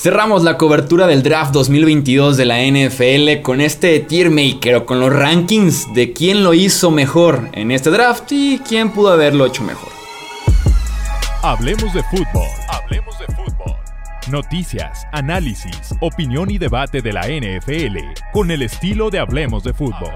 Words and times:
Cerramos 0.00 0.44
la 0.44 0.56
cobertura 0.56 1.08
del 1.08 1.24
draft 1.24 1.52
2022 1.52 2.36
de 2.36 2.44
la 2.44 2.58
NFL 2.60 3.42
con 3.42 3.60
este 3.60 3.98
tier 3.98 4.30
maker 4.30 4.76
o 4.76 4.86
con 4.86 5.00
los 5.00 5.12
rankings 5.12 5.92
de 5.92 6.12
quién 6.12 6.44
lo 6.44 6.54
hizo 6.54 6.92
mejor 6.92 7.48
en 7.52 7.72
este 7.72 7.90
draft 7.90 8.30
y 8.30 8.60
quién 8.60 8.92
pudo 8.92 9.10
haberlo 9.10 9.44
hecho 9.44 9.64
mejor. 9.64 9.90
Hablemos 11.42 11.92
de 11.92 12.04
fútbol. 12.04 12.46
Hablemos 12.68 13.18
de 13.18 13.26
fútbol. 13.34 13.74
Noticias, 14.30 15.04
análisis, 15.10 15.92
opinión 16.00 16.48
y 16.48 16.58
debate 16.58 17.02
de 17.02 17.12
la 17.12 17.22
NFL 17.22 17.98
con 18.32 18.52
el 18.52 18.62
estilo 18.62 19.10
de 19.10 19.18
Hablemos 19.18 19.64
de 19.64 19.72
fútbol. 19.72 20.12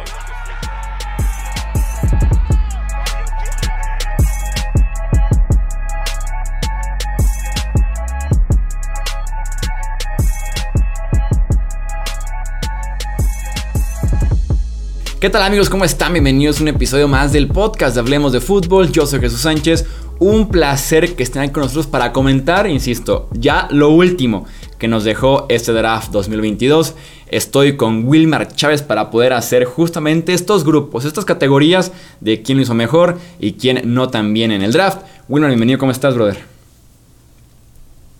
¿Qué 15.22 15.30
tal 15.30 15.44
amigos? 15.44 15.70
¿Cómo 15.70 15.84
están? 15.84 16.14
Bienvenidos 16.14 16.58
a 16.58 16.62
un 16.62 16.68
episodio 16.70 17.06
más 17.06 17.32
del 17.32 17.46
podcast 17.46 17.94
de 17.94 18.00
Hablemos 18.00 18.32
de 18.32 18.40
Fútbol. 18.40 18.90
Yo 18.90 19.06
soy 19.06 19.20
Jesús 19.20 19.42
Sánchez. 19.42 19.86
Un 20.18 20.48
placer 20.48 21.14
que 21.14 21.22
estén 21.22 21.42
aquí 21.42 21.52
con 21.52 21.62
nosotros 21.62 21.86
para 21.86 22.12
comentar, 22.12 22.68
insisto, 22.68 23.28
ya 23.30 23.68
lo 23.70 23.90
último 23.90 24.46
que 24.80 24.88
nos 24.88 25.04
dejó 25.04 25.46
este 25.48 25.70
draft 25.72 26.10
2022. 26.10 26.96
Estoy 27.28 27.76
con 27.76 28.08
Wilmar 28.08 28.52
Chávez 28.56 28.82
para 28.82 29.12
poder 29.12 29.32
hacer 29.32 29.64
justamente 29.64 30.32
estos 30.32 30.64
grupos, 30.64 31.04
estas 31.04 31.24
categorías 31.24 31.92
de 32.18 32.42
quién 32.42 32.58
lo 32.58 32.64
hizo 32.64 32.74
mejor 32.74 33.16
y 33.38 33.52
quién 33.52 33.94
no 33.94 34.08
tan 34.08 34.34
bien 34.34 34.50
en 34.50 34.62
el 34.62 34.72
draft. 34.72 35.02
Wilmar, 35.28 35.50
bienvenido, 35.50 35.78
¿cómo 35.78 35.92
estás, 35.92 36.16
brother? 36.16 36.51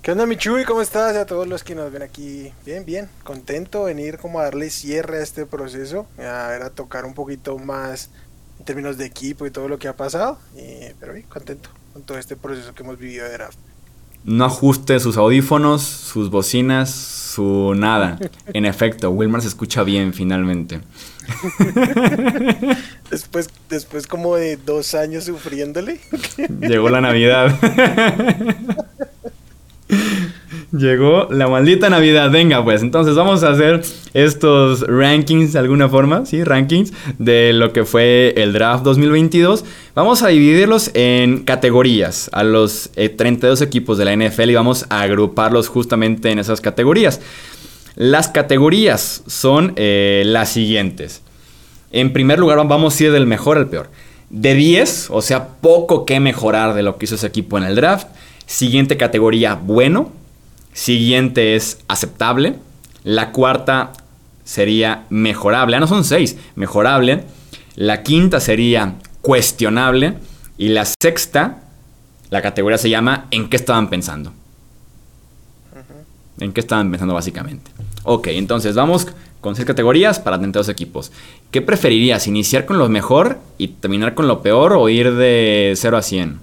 ¿Qué 0.03 0.11
onda, 0.11 0.27
Michuy? 0.27 0.65
¿Cómo 0.65 0.83
estás? 0.83 1.15
A 1.15 1.27
todos 1.27 1.47
los 1.47 1.63
que 1.63 1.77
nos 1.77 1.93
ven 1.93 2.03
aquí. 2.03 2.51
Bien, 2.67 2.85
bien. 2.85 3.09
Contento 3.23 3.87
de 3.87 3.95
venir 3.95 4.19
como 4.19 4.41
a 4.41 4.43
darle 4.43 4.69
cierre 4.69 5.19
a 5.19 5.23
este 5.23 5.47
proceso. 5.47 6.09
A 6.19 6.57
a 6.57 6.71
tocar 6.71 7.05
un 7.05 7.15
poquito 7.15 7.57
más 7.57 8.11
en 8.59 8.65
términos 8.65 8.99
de 8.99 9.07
equipo 9.07 9.47
y 9.47 9.53
todo 9.53 9.69
lo 9.69 9.79
que 9.79 9.87
ha 9.87 9.95
pasado. 9.97 10.41
pero 10.99 11.13
bien, 11.13 11.25
contento 11.29 11.71
con 11.93 12.03
todo 12.03 12.19
este 12.19 12.35
proceso 12.35 12.75
que 12.75 12.83
hemos 12.83 12.99
vivido 12.99 13.27
de 13.27 13.33
draft. 13.35 13.57
No 14.25 14.45
ajuste 14.45 14.99
sus 14.99 15.17
audífonos, 15.17 15.83
sus 15.83 16.31
bocinas, 16.31 16.91
su 16.91 17.73
nada. 17.77 18.19
En 18.55 18.67
efecto, 18.67 19.09
Wilmar 19.11 19.43
se 19.43 19.49
escucha 19.49 19.85
bien 19.85 20.13
finalmente. 20.13 20.81
después, 23.11 23.49
después 23.69 24.09
como 24.09 24.35
de 24.35 24.57
dos 24.57 24.97
años 24.97 25.25
sufriéndole. 25.25 26.01
Llegó 26.61 26.89
la 26.91 27.01
Navidad. 27.01 27.57
Llegó 30.73 31.29
la 31.31 31.49
maldita 31.49 31.91
Navidad. 31.91 32.31
Venga, 32.31 32.65
pues 32.65 32.81
entonces 32.81 33.15
vamos 33.15 33.43
a 33.43 33.51
hacer 33.51 33.83
estos 34.15 34.81
rankings 34.81 35.53
de 35.53 35.59
alguna 35.59 35.87
forma, 35.91 36.25
¿sí? 36.25 36.43
Rankings 36.43 36.95
de 37.19 37.53
lo 37.53 37.75
que 37.75 37.85
fue 37.85 38.33
el 38.39 38.55
draft 38.55 38.83
2022. 38.83 39.67
Vamos 39.95 40.23
a 40.23 40.29
dividirlos 40.29 40.91
en 40.95 41.45
categorías 41.45 42.31
a 42.33 42.43
los 42.43 42.89
32 42.95 43.61
eh, 43.61 43.65
equipos 43.65 43.99
de 43.99 44.07
la 44.07 44.17
NFL 44.17 44.49
y 44.49 44.55
vamos 44.55 44.87
a 44.89 45.03
agruparlos 45.03 45.69
justamente 45.69 46.31
en 46.31 46.39
esas 46.39 46.63
categorías. 46.63 47.21
Las 47.95 48.29
categorías 48.29 49.25
son 49.27 49.75
eh, 49.77 50.23
las 50.25 50.49
siguientes. 50.49 51.21
En 51.91 52.15
primer 52.15 52.39
lugar, 52.39 52.57
vamos 52.67 52.99
a 52.99 53.05
ir 53.05 53.13
del 53.13 53.27
mejor 53.27 53.59
al 53.59 53.69
peor. 53.69 53.91
De 54.31 54.55
10, 54.55 55.09
o 55.11 55.21
sea, 55.21 55.49
poco 55.49 56.07
que 56.07 56.19
mejorar 56.19 56.73
de 56.73 56.83
lo 56.83 56.97
que 56.97 57.05
hizo 57.05 57.17
ese 57.17 57.27
equipo 57.27 57.59
en 57.59 57.65
el 57.65 57.77
draft. 57.77 58.09
Siguiente 58.47 58.97
categoría, 58.97 59.55
bueno. 59.55 60.22
Siguiente 60.73 61.55
es 61.57 61.79
aceptable. 61.89 62.57
La 63.05 63.33
cuarta 63.33 63.93
sería 64.45 65.05
mejorable. 65.11 65.77
Ah, 65.77 65.81
no 65.81 65.87
son 65.87 66.05
seis, 66.05 66.37
mejorable. 66.55 67.25
La 67.77 68.03
quinta 68.03 68.41
sería 68.41 68.95
cuestionable. 69.21 70.15
Y 70.59 70.69
la 70.69 70.85
sexta, 70.85 71.63
la 72.31 72.43
categoría 72.43 72.79
se 72.79 72.91
llama 72.91 73.27
¿en 73.31 73.49
qué 73.49 73.57
estaban 73.57 73.89
pensando? 73.89 74.33
¿En 76.39 76.53
qué 76.53 76.61
estaban 76.61 76.91
pensando 76.91 77.15
básicamente? 77.15 77.71
Ok, 78.05 78.29
entonces 78.29 78.75
vamos 78.75 79.07
con 79.41 79.57
seis 79.57 79.67
categorías 79.67 80.19
para 80.19 80.39
dos 80.39 80.69
equipos. 80.69 81.13
¿Qué 81.51 81.61
preferirías? 81.61 82.27
¿Iniciar 82.27 82.65
con 82.65 82.79
lo 82.79 82.89
mejor 82.89 83.39
y 83.59 83.69
terminar 83.69 84.15
con 84.15 84.29
lo 84.29 84.41
peor 84.41 84.73
o 84.73 84.89
ir 84.89 85.15
de 85.15 85.75
0 85.77 85.97
a 85.97 86.03
100? 86.03 86.41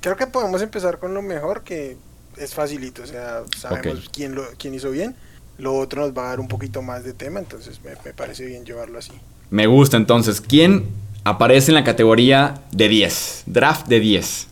Creo 0.00 0.16
que 0.16 0.26
podemos 0.26 0.62
empezar 0.62 0.98
con 0.98 1.12
lo 1.12 1.22
mejor, 1.22 1.62
que 1.62 1.96
es 2.36 2.54
facilito, 2.54 3.02
o 3.02 3.06
sea, 3.06 3.42
sabemos 3.56 4.08
quién, 4.12 4.34
lo, 4.34 4.44
quién 4.58 4.74
hizo 4.74 4.90
bien. 4.90 5.14
Lo 5.58 5.76
otro 5.76 6.02
nos 6.02 6.16
va 6.16 6.26
a 6.26 6.28
dar 6.30 6.40
un 6.40 6.48
poquito 6.48 6.82
más 6.82 7.04
de 7.04 7.12
tema, 7.12 7.38
entonces 7.38 7.80
me, 7.84 8.12
parece 8.12 8.44
bien 8.44 8.64
llevarlo 8.64 8.98
así. 8.98 9.12
Me 9.50 9.66
gusta 9.66 9.96
entonces. 9.96 10.40
¿Quién 10.40 10.88
aparece 11.22 11.70
en 11.70 11.76
la 11.76 11.84
categoría 11.84 12.62
de 12.72 12.88
10? 12.88 13.44
Draft 13.46 13.86
de 13.86 14.00
10. 14.00 14.48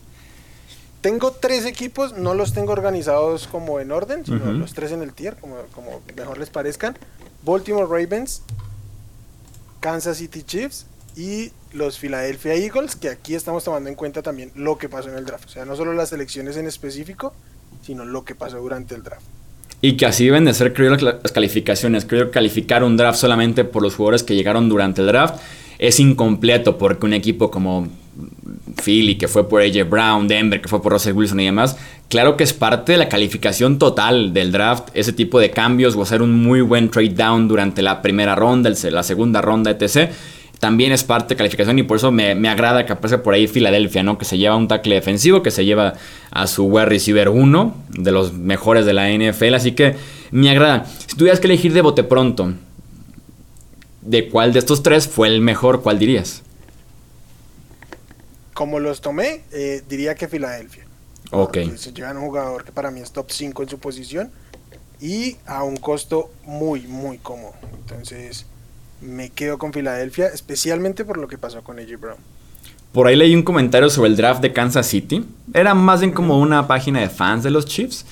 Tengo 1.00 1.32
tres 1.32 1.66
equipos, 1.66 2.16
no 2.16 2.34
los 2.34 2.52
tengo 2.52 2.72
organizados 2.72 3.48
como 3.48 3.80
en 3.80 3.90
orden, 3.90 4.24
sino 4.24 4.52
los 4.52 4.72
tres 4.72 4.92
en 4.92 5.02
el 5.02 5.12
tier, 5.12 5.34
como, 5.36 5.56
como 5.74 6.00
mejor 6.14 6.38
les 6.38 6.48
parezcan. 6.48 6.96
Baltimore 7.44 7.86
Ravens, 7.86 8.42
Kansas 9.80 10.18
City 10.18 10.44
Chiefs 10.44 10.86
y 11.16 11.50
los 11.72 11.98
Philadelphia 11.98 12.54
Eagles, 12.54 12.94
que 12.94 13.08
aquí 13.08 13.34
estamos 13.34 13.64
tomando 13.64 13.88
en 13.88 13.96
cuenta 13.96 14.22
también 14.22 14.52
lo 14.54 14.78
que 14.78 14.88
pasó 14.88 15.08
en 15.08 15.16
el 15.16 15.24
draft. 15.24 15.46
O 15.46 15.48
sea, 15.48 15.64
no 15.64 15.74
solo 15.74 15.92
las 15.92 16.12
elecciones 16.12 16.56
en 16.56 16.66
específico, 16.66 17.34
sino 17.82 18.04
lo 18.04 18.24
que 18.24 18.34
pasó 18.34 18.58
durante 18.58 18.94
el 18.94 19.02
draft. 19.02 19.26
Y 19.80 19.96
que 19.96 20.06
así 20.06 20.26
deben 20.26 20.44
de 20.44 20.54
ser, 20.54 20.72
creo, 20.72 20.94
las 20.96 21.32
calificaciones. 21.32 22.04
Creo 22.04 22.26
que 22.26 22.30
calificar 22.30 22.84
un 22.84 22.96
draft 22.96 23.18
solamente 23.18 23.64
por 23.64 23.82
los 23.82 23.96
jugadores 23.96 24.22
que 24.22 24.36
llegaron 24.36 24.68
durante 24.68 25.00
el 25.00 25.08
draft 25.08 25.40
es 25.78 25.98
incompleto, 25.98 26.78
porque 26.78 27.04
un 27.04 27.12
equipo 27.12 27.50
como 27.50 27.88
Philly, 28.84 29.16
que 29.16 29.26
fue 29.26 29.48
por 29.48 29.60
AJ 29.60 29.88
Brown, 29.88 30.28
Denver, 30.28 30.60
que 30.60 30.68
fue 30.68 30.80
por 30.80 30.92
Russell 30.92 31.14
Wilson 31.14 31.40
y 31.40 31.46
demás, 31.46 31.76
claro 32.08 32.36
que 32.36 32.44
es 32.44 32.52
parte 32.52 32.92
de 32.92 32.98
la 32.98 33.08
calificación 33.08 33.80
total 33.80 34.32
del 34.32 34.52
draft, 34.52 34.90
ese 34.94 35.12
tipo 35.12 35.40
de 35.40 35.50
cambios 35.50 35.96
o 35.96 36.02
hacer 36.02 36.22
un 36.22 36.40
muy 36.40 36.60
buen 36.60 36.88
trade 36.88 37.14
down 37.14 37.48
durante 37.48 37.82
la 37.82 38.00
primera 38.02 38.36
ronda, 38.36 38.70
la 38.70 39.02
segunda 39.02 39.40
ronda, 39.40 39.72
etc 39.72 40.12
también 40.62 40.92
es 40.92 41.02
parte 41.02 41.34
de 41.34 41.38
calificación 41.38 41.76
y 41.80 41.82
por 41.82 41.96
eso 41.96 42.12
me, 42.12 42.48
agrada 42.48 42.86
que 42.86 42.92
aparezca 42.92 43.24
por 43.24 43.34
ahí 43.34 43.48
Filadelfia, 43.48 44.04
¿no? 44.04 44.16
Que 44.16 44.24
se 44.24 44.38
lleva 44.38 44.54
un 44.54 44.68
tackle 44.68 44.94
defensivo, 44.94 45.42
que 45.42 45.50
se 45.50 45.64
lleva 45.64 45.94
a 46.30 46.46
su 46.46 46.66
wide 46.66 46.84
receiver 46.84 47.30
1, 47.30 47.84
de 47.88 48.12
los 48.12 48.32
mejores 48.32 48.86
de 48.86 48.92
la 48.92 49.10
NFL, 49.10 49.54
así 49.54 49.72
que 49.72 49.96
me 50.30 50.50
agrada. 50.50 50.86
Si 51.08 51.16
tuvieras 51.16 51.40
que 51.40 51.48
elegir 51.48 51.72
de 51.72 51.80
bote 51.80 52.04
pronto, 52.04 52.54
¿de 54.02 54.28
cuál 54.28 54.52
de 54.52 54.60
estos 54.60 54.84
tres 54.84 55.08
fue 55.08 55.26
el 55.26 55.40
mejor? 55.40 55.82
¿Cuál 55.82 55.98
dirías? 55.98 56.42
Como 58.54 58.78
los 58.78 59.00
tomé, 59.00 59.42
eh, 59.50 59.82
diría 59.88 60.14
que 60.14 60.28
Filadelfia. 60.28 60.84
Ok. 61.32 61.58
Se 61.74 61.92
llevan 61.92 62.18
un 62.18 62.26
jugador 62.26 62.62
que 62.62 62.70
para 62.70 62.92
mí 62.92 63.00
es 63.00 63.10
top 63.10 63.32
5 63.32 63.64
en 63.64 63.68
su 63.68 63.80
posición 63.80 64.30
y 65.00 65.38
a 65.44 65.64
un 65.64 65.76
costo 65.76 66.30
muy, 66.44 66.82
muy 66.82 67.18
cómodo. 67.18 67.54
Entonces 67.80 68.46
me 69.02 69.30
quedo 69.30 69.58
con 69.58 69.72
Filadelfia, 69.72 70.28
especialmente 70.28 71.04
por 71.04 71.18
lo 71.18 71.28
que 71.28 71.38
pasó 71.38 71.62
con 71.62 71.78
AJ 71.78 72.00
Brown. 72.00 72.18
Por 72.92 73.06
ahí 73.06 73.16
leí 73.16 73.34
un 73.34 73.42
comentario 73.42 73.88
sobre 73.88 74.10
el 74.10 74.16
draft 74.16 74.42
de 74.42 74.52
Kansas 74.52 74.86
City. 74.86 75.24
Era 75.54 75.74
más 75.74 76.00
bien 76.00 76.12
como 76.12 76.38
una 76.38 76.66
página 76.66 77.00
de 77.00 77.08
fans 77.08 77.42
de 77.42 77.50
los 77.50 77.64
Chiefs. 77.64 78.04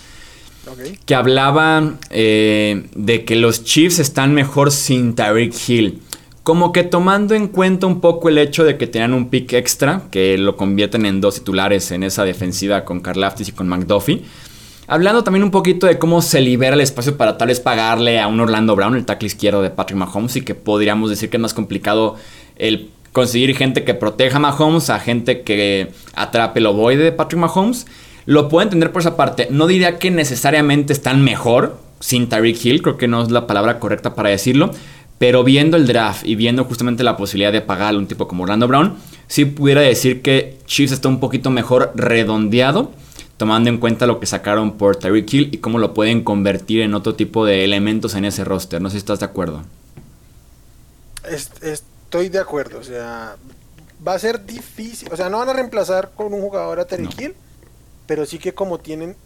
Que 1.05 1.15
hablaba 1.15 1.95
eh, 2.11 2.87
de 2.95 3.25
que 3.25 3.35
los 3.37 3.65
Chiefs 3.65 3.99
están 3.99 4.35
mejor 4.35 4.71
sin 4.71 5.15
Tyreek 5.15 5.55
Hill. 5.69 6.03
Como 6.43 6.73
que 6.73 6.83
tomando 6.83 7.35
en 7.35 7.49
cuenta 7.49 7.87
un 7.87 8.01
poco 8.01 8.29
el 8.29 8.39
hecho 8.39 8.65
de 8.65 8.79
que 8.79 8.87
tenían 8.87 9.13
un 9.13 9.29
pick 9.29 9.53
extra, 9.53 10.05
que 10.11 10.39
lo 10.39 10.57
convierten 10.57 11.05
en 11.07 11.21
dos 11.21 11.37
titulares 11.37 11.91
en 11.91 12.03
esa 12.03 12.25
defensiva 12.25 12.85
con 12.85 13.01
Karlaftis 13.01 13.49
y 13.49 13.53
con 13.53 13.69
McDuffie. 13.69 14.25
Hablando 14.93 15.23
también 15.23 15.45
un 15.45 15.53
poquito 15.53 15.87
de 15.87 16.01
cómo 16.01 16.21
se 16.21 16.41
libera 16.41 16.75
el 16.75 16.81
espacio 16.81 17.17
para 17.17 17.39
tal 17.39 17.47
vez 17.47 17.61
pagarle 17.61 18.19
a 18.19 18.27
un 18.27 18.41
Orlando 18.41 18.75
Brown, 18.75 18.97
el 18.97 19.05
tackle 19.05 19.29
izquierdo 19.29 19.63
de 19.63 19.71
Patrick 19.71 19.97
Mahomes, 19.97 20.35
y 20.35 20.41
que 20.41 20.57
podríamos 20.57 21.11
decir 21.11 21.31
que 21.31 21.37
es 21.37 21.41
más 21.41 21.55
complicado 21.55 22.17
el 22.57 22.91
conseguir 23.13 23.57
gente 23.57 23.85
que 23.85 23.95
proteja 23.95 24.39
a 24.39 24.41
Mahomes 24.41 24.91
a 24.91 24.99
gente 24.99 25.43
que 25.43 25.93
atrape 26.15 26.59
el 26.59 26.67
ovoide 26.67 27.05
de 27.05 27.13
Patrick 27.13 27.39
Mahomes. 27.39 27.87
Lo 28.27 28.49
puedo 28.49 28.65
entender 28.65 28.91
por 28.91 29.03
esa 29.03 29.17
parte. 29.17 29.47
No 29.49 29.69
diría 29.69 30.01
que 30.01 30.11
necesariamente 30.11 30.93
están 30.93 31.23
mejor 31.23 31.79
sin 32.01 32.29
Tyreek 32.29 32.65
Hill, 32.65 32.83
creo 32.83 32.97
que 32.97 33.07
no 33.07 33.23
es 33.23 33.31
la 33.31 33.47
palabra 33.47 33.79
correcta 33.79 34.17
para 34.17 34.31
decirlo. 34.31 34.73
Pero 35.19 35.45
viendo 35.45 35.77
el 35.77 35.87
draft 35.87 36.27
y 36.27 36.35
viendo 36.35 36.65
justamente 36.65 37.05
la 37.05 37.17
posibilidad 37.17 37.53
de 37.53 37.61
pagarle 37.61 37.99
a 37.99 38.01
un 38.01 38.09
tipo 38.09 38.27
como 38.27 38.43
Orlando 38.43 38.67
Brown, 38.67 38.97
sí 39.29 39.45
pudiera 39.45 39.83
decir 39.83 40.21
que 40.21 40.59
Chiefs 40.67 40.91
está 40.91 41.09
un 41.09 41.21
poquito 41.21 41.49
mejor 41.51 41.93
redondeado 41.95 42.91
tomando 43.41 43.71
en 43.71 43.79
cuenta 43.79 44.07
lo 44.07 44.21
que 44.21 44.27
sacaron 44.27 44.77
por 44.77 44.97
Tyreek 44.97 45.33
Hill 45.33 45.49
y 45.51 45.59
cómo 45.59 45.79
lo 45.79 45.95
pueden 45.95 46.23
convertir 46.23 46.83
en 46.83 46.93
otro 46.93 47.15
tipo 47.15 47.47
de 47.47 47.65
elementos 47.65 48.15
en 48.15 48.27
ese 48.27 48.45
roster. 48.45 48.83
No 48.83 48.91
sé 48.91 48.97
si 48.97 48.99
estás 48.99 49.21
de 49.21 49.25
acuerdo. 49.25 49.63
estoy 51.63 52.29
de 52.29 52.39
acuerdo, 52.39 52.79
o 52.79 52.85
sea, 52.85 53.37
va 54.07 54.13
a 54.13 54.19
ser 54.19 54.45
difícil, 54.45 55.09
o 55.11 55.17
sea, 55.17 55.31
no 55.31 55.39
van 55.39 55.49
a 55.49 55.53
reemplazar 55.55 56.11
con 56.15 56.35
un 56.35 56.43
jugador 56.43 56.81
a 56.81 56.85
Tyreek 56.85 57.19
Hill, 57.19 57.35
pero 58.07 58.27
sí 58.27 58.39
que 58.39 58.53
como 58.53 58.77
tienen 58.77 59.17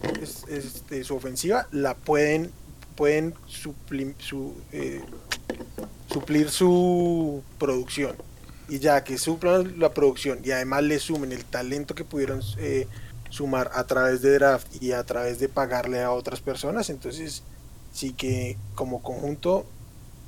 este, 0.49 1.03
su 1.03 1.17
ofensiva, 1.17 1.67
la 1.73 1.95
pueden, 1.95 2.53
pueden 2.95 3.35
suplir 3.49 4.15
su, 4.19 4.55
eh, 4.71 5.03
suplir 6.09 6.51
su 6.51 7.43
producción. 7.59 8.15
Y 8.69 8.79
ya 8.79 9.03
que 9.03 9.19
suplan 9.19 9.81
la 9.81 9.93
producción 9.93 10.39
y 10.45 10.53
además 10.53 10.85
le 10.85 11.01
sumen 11.01 11.33
el 11.33 11.45
talento 11.45 11.97
que 11.97 12.05
pudieron 12.05 12.43
eh, 12.59 12.87
sumar 13.31 13.71
a 13.75 13.85
través 13.85 14.23
de 14.23 14.35
draft 14.35 14.67
y 14.82 14.93
a 14.93 15.05
través 15.05 15.38
de 15.38 15.49
pagarle 15.49 16.03
a 16.03 16.12
otras 16.12 16.41
personas, 16.41 16.91
entonces 16.91 17.43
sí 17.93 18.12
que 18.12 18.56
como 18.75 19.03
conjunto 19.03 19.67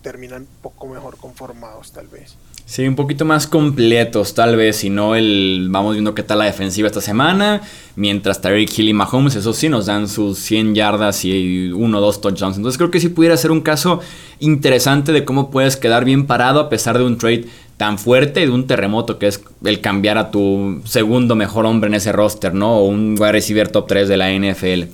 terminan 0.02 0.42
un 0.42 0.48
poco 0.62 0.86
mejor 0.86 1.16
conformados 1.16 1.92
tal 1.92 2.08
vez. 2.08 2.36
Sí, 2.66 2.86
un 2.86 2.96
poquito 2.96 3.24
más 3.24 3.46
completos 3.46 4.34
tal 4.34 4.56
vez, 4.56 4.78
si 4.78 4.90
no 4.90 5.14
el 5.14 5.68
vamos 5.70 5.94
viendo 5.94 6.16
qué 6.16 6.24
tal 6.24 6.38
la 6.38 6.46
defensiva 6.46 6.88
esta 6.88 7.00
semana, 7.00 7.62
mientras 7.94 8.40
Tyreek 8.40 8.76
Hill 8.76 8.88
y 8.88 8.92
Mahomes, 8.92 9.36
eso 9.36 9.52
sí 9.52 9.68
nos 9.68 9.86
dan 9.86 10.08
sus 10.08 10.40
100 10.40 10.74
yardas 10.74 11.24
y 11.24 11.70
uno 11.70 11.98
o 11.98 12.00
dos 12.00 12.20
touchdowns. 12.20 12.56
Entonces 12.56 12.76
creo 12.76 12.90
que 12.90 12.98
sí 12.98 13.08
pudiera 13.08 13.36
ser 13.36 13.52
un 13.52 13.60
caso 13.60 14.00
interesante 14.40 15.12
de 15.12 15.24
cómo 15.24 15.52
puedes 15.52 15.76
quedar 15.76 16.04
bien 16.04 16.26
parado 16.26 16.58
a 16.58 16.68
pesar 16.68 16.98
de 16.98 17.04
un 17.04 17.18
trade 17.18 17.46
tan 17.76 17.98
fuerte 17.98 18.40
de 18.40 18.50
un 18.50 18.66
terremoto 18.66 19.18
que 19.18 19.26
es 19.26 19.42
el 19.64 19.80
cambiar 19.80 20.18
a 20.18 20.30
tu 20.30 20.80
segundo 20.84 21.36
mejor 21.36 21.66
hombre 21.66 21.88
en 21.88 21.94
ese 21.94 22.12
roster, 22.12 22.54
¿no? 22.54 22.78
O 22.78 22.86
un 22.86 23.16
wide 23.18 23.32
receiver 23.32 23.68
top 23.68 23.86
3 23.86 24.08
de 24.08 24.16
la 24.16 24.32
NFL. 24.32 24.84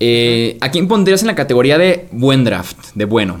Eh, 0.00 0.58
¿A 0.60 0.70
quién 0.70 0.88
pondrías 0.88 1.22
en 1.22 1.26
la 1.26 1.34
categoría 1.34 1.78
de 1.78 2.08
buen 2.12 2.44
draft, 2.44 2.78
de 2.94 3.04
bueno? 3.04 3.38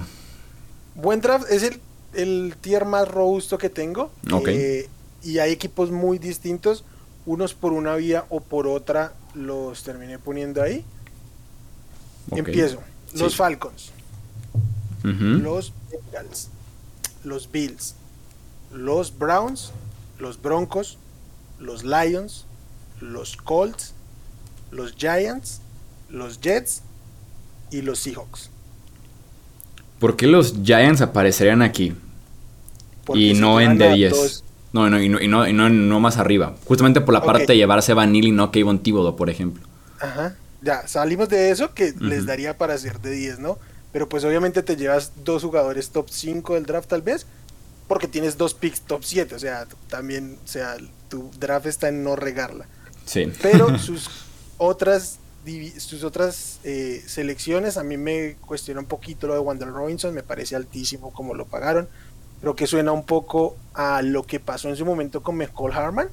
Buen 0.94 1.20
draft 1.20 1.50
es 1.50 1.62
el 1.62 1.80
el 2.16 2.54
tier 2.60 2.84
más 2.84 3.06
robusto 3.06 3.58
que 3.58 3.70
tengo. 3.70 4.10
Eh, 4.46 4.88
y 5.22 5.38
hay 5.38 5.52
equipos 5.52 5.90
muy 5.90 6.18
distintos. 6.18 6.84
Unos 7.26 7.54
por 7.54 7.72
una 7.72 7.94
vía 7.96 8.24
o 8.30 8.40
por 8.40 8.66
otra 8.66 9.14
los 9.34 9.82
terminé 9.82 10.18
poniendo 10.18 10.62
ahí. 10.62 10.84
Empiezo. 12.30 12.80
Los 13.14 13.36
Falcons. 13.36 13.92
Los 15.02 15.72
Bengals. 15.90 16.48
Los 17.24 17.50
Bills. 17.50 17.94
Los 18.76 19.18
Browns. 19.18 19.72
Los 20.18 20.40
Broncos. 20.40 20.98
Los 21.58 21.84
Lions. 21.84 22.46
Los 23.00 23.36
Colts. 23.36 23.94
Los 24.70 24.94
Giants. 24.94 25.60
Los 26.10 26.40
Jets. 26.40 26.82
Y 27.70 27.82
los 27.82 27.98
Seahawks. 27.98 28.50
¿Por 29.98 30.16
qué 30.16 30.26
los 30.26 30.54
Giants 30.62 31.00
aparecerían 31.00 31.62
aquí? 31.62 31.94
y 33.14 33.34
no 33.34 33.60
en 33.60 33.78
de 33.78 33.92
10. 33.92 34.44
No, 34.72 34.90
no, 34.90 35.00
y 35.00 35.08
no, 35.08 35.20
y 35.20 35.52
no, 35.52 35.68
no, 35.68 36.00
más 36.00 36.18
arriba. 36.18 36.56
Justamente 36.66 37.00
por 37.00 37.14
la 37.14 37.22
parte 37.22 37.46
de 37.46 37.56
llevarse 37.56 37.94
Vanille 37.94 38.28
y 38.28 38.32
no 38.32 38.50
Kayvon 38.50 38.80
Thibodeau, 38.80 39.16
por 39.16 39.30
ejemplo. 39.30 39.66
Ajá. 40.00 40.36
Ya, 40.60 40.86
salimos 40.88 41.28
de 41.28 41.50
eso 41.50 41.72
que 41.72 41.94
les 41.98 42.26
daría 42.26 42.58
para 42.58 42.76
ser 42.76 43.00
de 43.00 43.10
10, 43.10 43.38
¿no? 43.38 43.58
Pero 43.92 44.08
pues 44.08 44.24
obviamente 44.24 44.62
te 44.62 44.76
llevas 44.76 45.12
dos 45.24 45.42
jugadores 45.42 45.90
top 45.90 46.08
5 46.10 46.54
del 46.54 46.66
draft 46.66 46.88
tal 46.88 47.02
vez, 47.02 47.26
porque 47.88 48.08
tienes 48.08 48.36
dos 48.36 48.54
picks 48.54 48.82
top 48.82 49.02
7, 49.04 49.34
o 49.34 49.38
sea, 49.38 49.66
también, 49.88 50.38
o 50.44 50.48
sea, 50.48 50.76
tu 51.08 51.30
draft 51.38 51.66
está 51.66 51.88
en 51.88 52.02
no 52.02 52.16
regarla. 52.16 52.66
Sí. 53.04 53.30
Pero 53.42 53.78
sus 53.80 54.08
otras 54.58 55.18
sus 55.78 56.02
otras 56.02 56.58
eh, 56.64 57.02
selecciones 57.06 57.76
a 57.76 57.84
mí 57.84 57.96
me 57.96 58.34
cuestiona 58.40 58.80
un 58.80 58.86
poquito 58.86 59.28
lo 59.28 59.34
de 59.34 59.38
Wander 59.38 59.68
Robinson, 59.68 60.12
me 60.12 60.22
parece 60.22 60.56
altísimo 60.56 61.12
como 61.12 61.34
lo 61.34 61.46
pagaron. 61.46 61.88
Creo 62.40 62.56
que 62.56 62.66
suena 62.66 62.92
un 62.92 63.04
poco 63.04 63.56
a 63.74 64.02
lo 64.02 64.24
que 64.24 64.40
pasó 64.40 64.68
en 64.68 64.76
su 64.76 64.84
momento 64.84 65.22
con 65.22 65.36
McCall 65.36 65.72
Harman, 65.72 66.08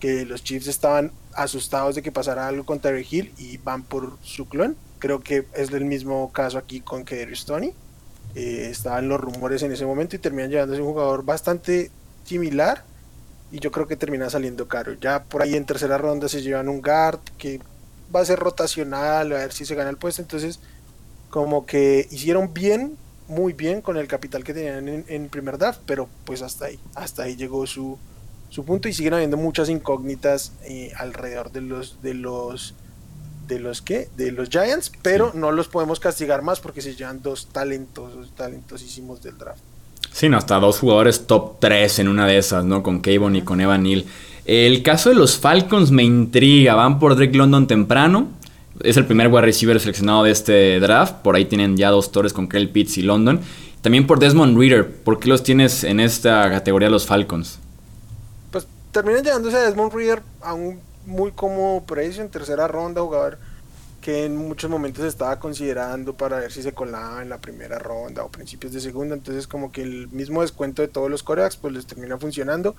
que 0.00 0.24
los 0.24 0.42
Chiefs 0.42 0.68
estaban 0.68 1.12
asustados 1.34 1.94
de 1.94 2.02
que 2.02 2.12
pasara 2.12 2.48
algo 2.48 2.64
con 2.64 2.80
Terry 2.80 3.06
Hill 3.08 3.32
y 3.36 3.58
van 3.58 3.82
por 3.82 4.16
su 4.22 4.48
clon. 4.48 4.76
Creo 4.98 5.20
que 5.20 5.46
es 5.54 5.70
el 5.70 5.84
mismo 5.84 6.32
caso 6.32 6.58
aquí 6.58 6.80
con 6.80 7.04
Kerry 7.04 7.36
Stoney. 7.36 7.74
Eh, 8.34 8.68
estaban 8.70 9.08
los 9.08 9.20
rumores 9.20 9.62
en 9.62 9.72
ese 9.72 9.86
momento 9.86 10.16
y 10.16 10.18
terminan 10.18 10.50
llevándose 10.50 10.80
un 10.80 10.88
jugador 10.88 11.24
bastante 11.24 11.90
similar 12.24 12.84
y 13.50 13.58
yo 13.60 13.70
creo 13.70 13.86
que 13.88 13.96
termina 13.96 14.30
saliendo 14.30 14.68
caro. 14.68 14.92
Ya 14.94 15.24
por 15.24 15.42
ahí 15.42 15.54
en 15.54 15.64
tercera 15.64 15.98
ronda 15.98 16.28
se 16.28 16.42
llevan 16.42 16.68
un 16.68 16.82
guard 16.82 17.20
que 17.38 17.60
va 18.14 18.20
a 18.20 18.24
ser 18.24 18.38
rotacional, 18.38 19.32
a 19.32 19.36
ver 19.36 19.52
si 19.52 19.64
se 19.64 19.74
gana 19.74 19.90
el 19.90 19.96
puesto. 19.96 20.22
Entonces, 20.22 20.60
como 21.30 21.66
que 21.66 22.06
hicieron 22.10 22.52
bien 22.52 22.96
muy 23.28 23.52
bien 23.52 23.82
con 23.82 23.96
el 23.98 24.08
capital 24.08 24.42
que 24.42 24.54
tenían 24.54 25.04
en, 25.06 25.28
primer 25.28 25.58
draft, 25.58 25.80
pero 25.86 26.08
pues 26.24 26.42
hasta 26.42 26.66
ahí, 26.66 26.80
hasta 26.94 27.24
ahí 27.24 27.36
llegó 27.36 27.66
su, 27.66 27.98
su 28.48 28.64
punto 28.64 28.88
y 28.88 28.94
siguen 28.94 29.14
habiendo 29.14 29.36
muchas 29.36 29.68
incógnitas 29.68 30.52
eh, 30.64 30.92
alrededor 30.96 31.52
de 31.52 31.60
los 31.60 32.00
de 32.02 32.14
los 32.14 32.74
de 33.48 33.58
los 33.58 33.82
que 33.82 34.08
de 34.16 34.30
los 34.30 34.48
Giants, 34.48 34.92
pero 35.02 35.32
no 35.34 35.50
los 35.50 35.66
podemos 35.66 35.98
castigar 35.98 36.42
más 36.42 36.60
porque 36.60 36.80
se 36.80 36.94
llevan 36.94 37.22
dos 37.22 37.48
talentosos, 37.50 38.30
talentosísimos 38.36 39.22
del 39.22 39.36
draft. 39.36 39.60
Sí, 40.12 40.28
no, 40.28 40.36
hasta 40.36 40.60
dos 40.60 40.78
jugadores 40.78 41.26
top 41.26 41.58
3 41.58 41.98
en 42.00 42.08
una 42.08 42.26
de 42.26 42.38
esas, 42.38 42.64
¿no? 42.64 42.82
Con 42.82 43.00
Kayvon 43.00 43.36
y 43.36 43.42
con 43.42 43.60
Evan 43.60 43.82
Neal. 43.82 44.04
El 44.44 44.82
caso 44.82 45.08
de 45.08 45.14
los 45.14 45.38
Falcons 45.38 45.90
me 45.90 46.04
intriga. 46.04 46.74
Van 46.74 46.98
por 46.98 47.16
Drake 47.16 47.36
London 47.36 47.66
temprano 47.66 48.38
es 48.82 48.96
el 48.96 49.06
primer 49.06 49.28
wide 49.28 49.42
receiver 49.42 49.78
seleccionado 49.80 50.24
de 50.24 50.30
este 50.30 50.80
draft. 50.80 51.16
Por 51.16 51.36
ahí 51.36 51.44
tienen 51.44 51.76
ya 51.76 51.90
dos 51.90 52.12
torres 52.12 52.32
con 52.32 52.48
Kyle 52.48 52.68
Pitts 52.68 52.98
y 52.98 53.02
London. 53.02 53.40
También 53.82 54.06
por 54.06 54.18
Desmond 54.18 54.58
Reader. 54.58 54.90
¿Por 54.90 55.18
qué 55.18 55.28
los 55.28 55.42
tienes 55.42 55.84
en 55.84 56.00
esta 56.00 56.48
categoría 56.50 56.90
los 56.90 57.06
Falcons? 57.06 57.58
Pues 58.50 58.66
terminan 58.92 59.24
llevándose 59.24 59.56
a 59.56 59.62
Desmond 59.62 59.92
Reader 59.92 60.22
a 60.42 60.54
un 60.54 60.80
muy 61.08 61.32
cómodo 61.32 61.84
precio 61.84 62.22
en 62.22 62.30
tercera 62.30 62.68
ronda, 62.68 63.02
jugador 63.02 63.38
que 64.00 64.24
en 64.24 64.36
muchos 64.36 64.70
momentos 64.70 65.04
estaba 65.04 65.40
considerando 65.40 66.16
para 66.16 66.38
ver 66.38 66.52
si 66.52 66.62
se 66.62 66.72
colaba 66.72 67.20
en 67.20 67.28
la 67.28 67.38
primera 67.38 67.80
ronda 67.80 68.22
o 68.22 68.28
principios 68.28 68.72
de 68.72 68.80
segunda. 68.80 69.14
Entonces 69.14 69.48
como 69.48 69.72
que 69.72 69.82
el 69.82 70.08
mismo 70.08 70.42
descuento 70.42 70.82
de 70.82 70.88
todos 70.88 71.10
los 71.10 71.24
corebacks 71.24 71.56
pues 71.56 71.74
les 71.74 71.86
termina 71.86 72.16
funcionando. 72.16 72.76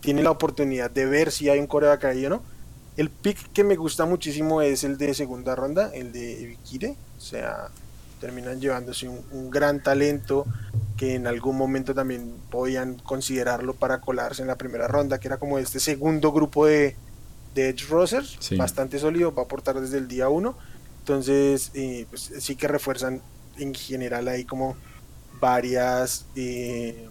Tiene 0.00 0.22
la 0.22 0.30
oportunidad 0.30 0.90
de 0.90 1.06
ver 1.06 1.32
si 1.32 1.48
hay 1.48 1.58
un 1.58 1.66
coreback 1.66 2.04
ahí 2.04 2.26
o 2.26 2.30
no 2.30 2.42
el 2.96 3.08
pick 3.08 3.52
que 3.52 3.64
me 3.64 3.76
gusta 3.76 4.04
muchísimo 4.04 4.60
es 4.60 4.84
el 4.84 4.98
de 4.98 5.14
segunda 5.14 5.54
ronda, 5.54 5.90
el 5.94 6.12
de 6.12 6.42
Evikire. 6.42 6.94
O 7.16 7.20
sea, 7.20 7.68
terminan 8.20 8.60
llevándose 8.60 9.08
un, 9.08 9.50
gran 9.50 9.82
talento 9.82 10.46
que 10.96 11.14
en 11.14 11.26
algún 11.26 11.56
momento 11.56 11.94
también 11.94 12.34
podían 12.50 12.96
considerarlo 12.96 13.74
para 13.74 14.00
colarse 14.00 14.42
en 14.42 14.48
la 14.48 14.56
primera 14.56 14.88
ronda, 14.88 15.18
que 15.18 15.28
era 15.28 15.38
como 15.38 15.58
este 15.58 15.80
segundo 15.80 16.32
grupo 16.32 16.66
de, 16.66 16.96
de 17.54 17.68
Edge 17.68 17.86
Rosers, 17.88 18.38
bastante 18.56 18.98
sólido, 18.98 19.34
va 19.34 19.42
a 19.42 19.44
aportar 19.44 19.80
desde 19.80 19.98
el 19.98 20.08
día 20.08 20.28
uno. 20.28 20.56
Entonces, 21.00 21.70
eh, 21.74 22.06
pues 22.08 22.32
sí 22.38 22.56
que 22.56 22.68
refuerzan 22.68 23.20
en 23.58 23.74
general 23.74 24.28
ahí 24.28 24.44
como 24.44 24.76
varias 25.40 26.26
eh, 26.36 27.08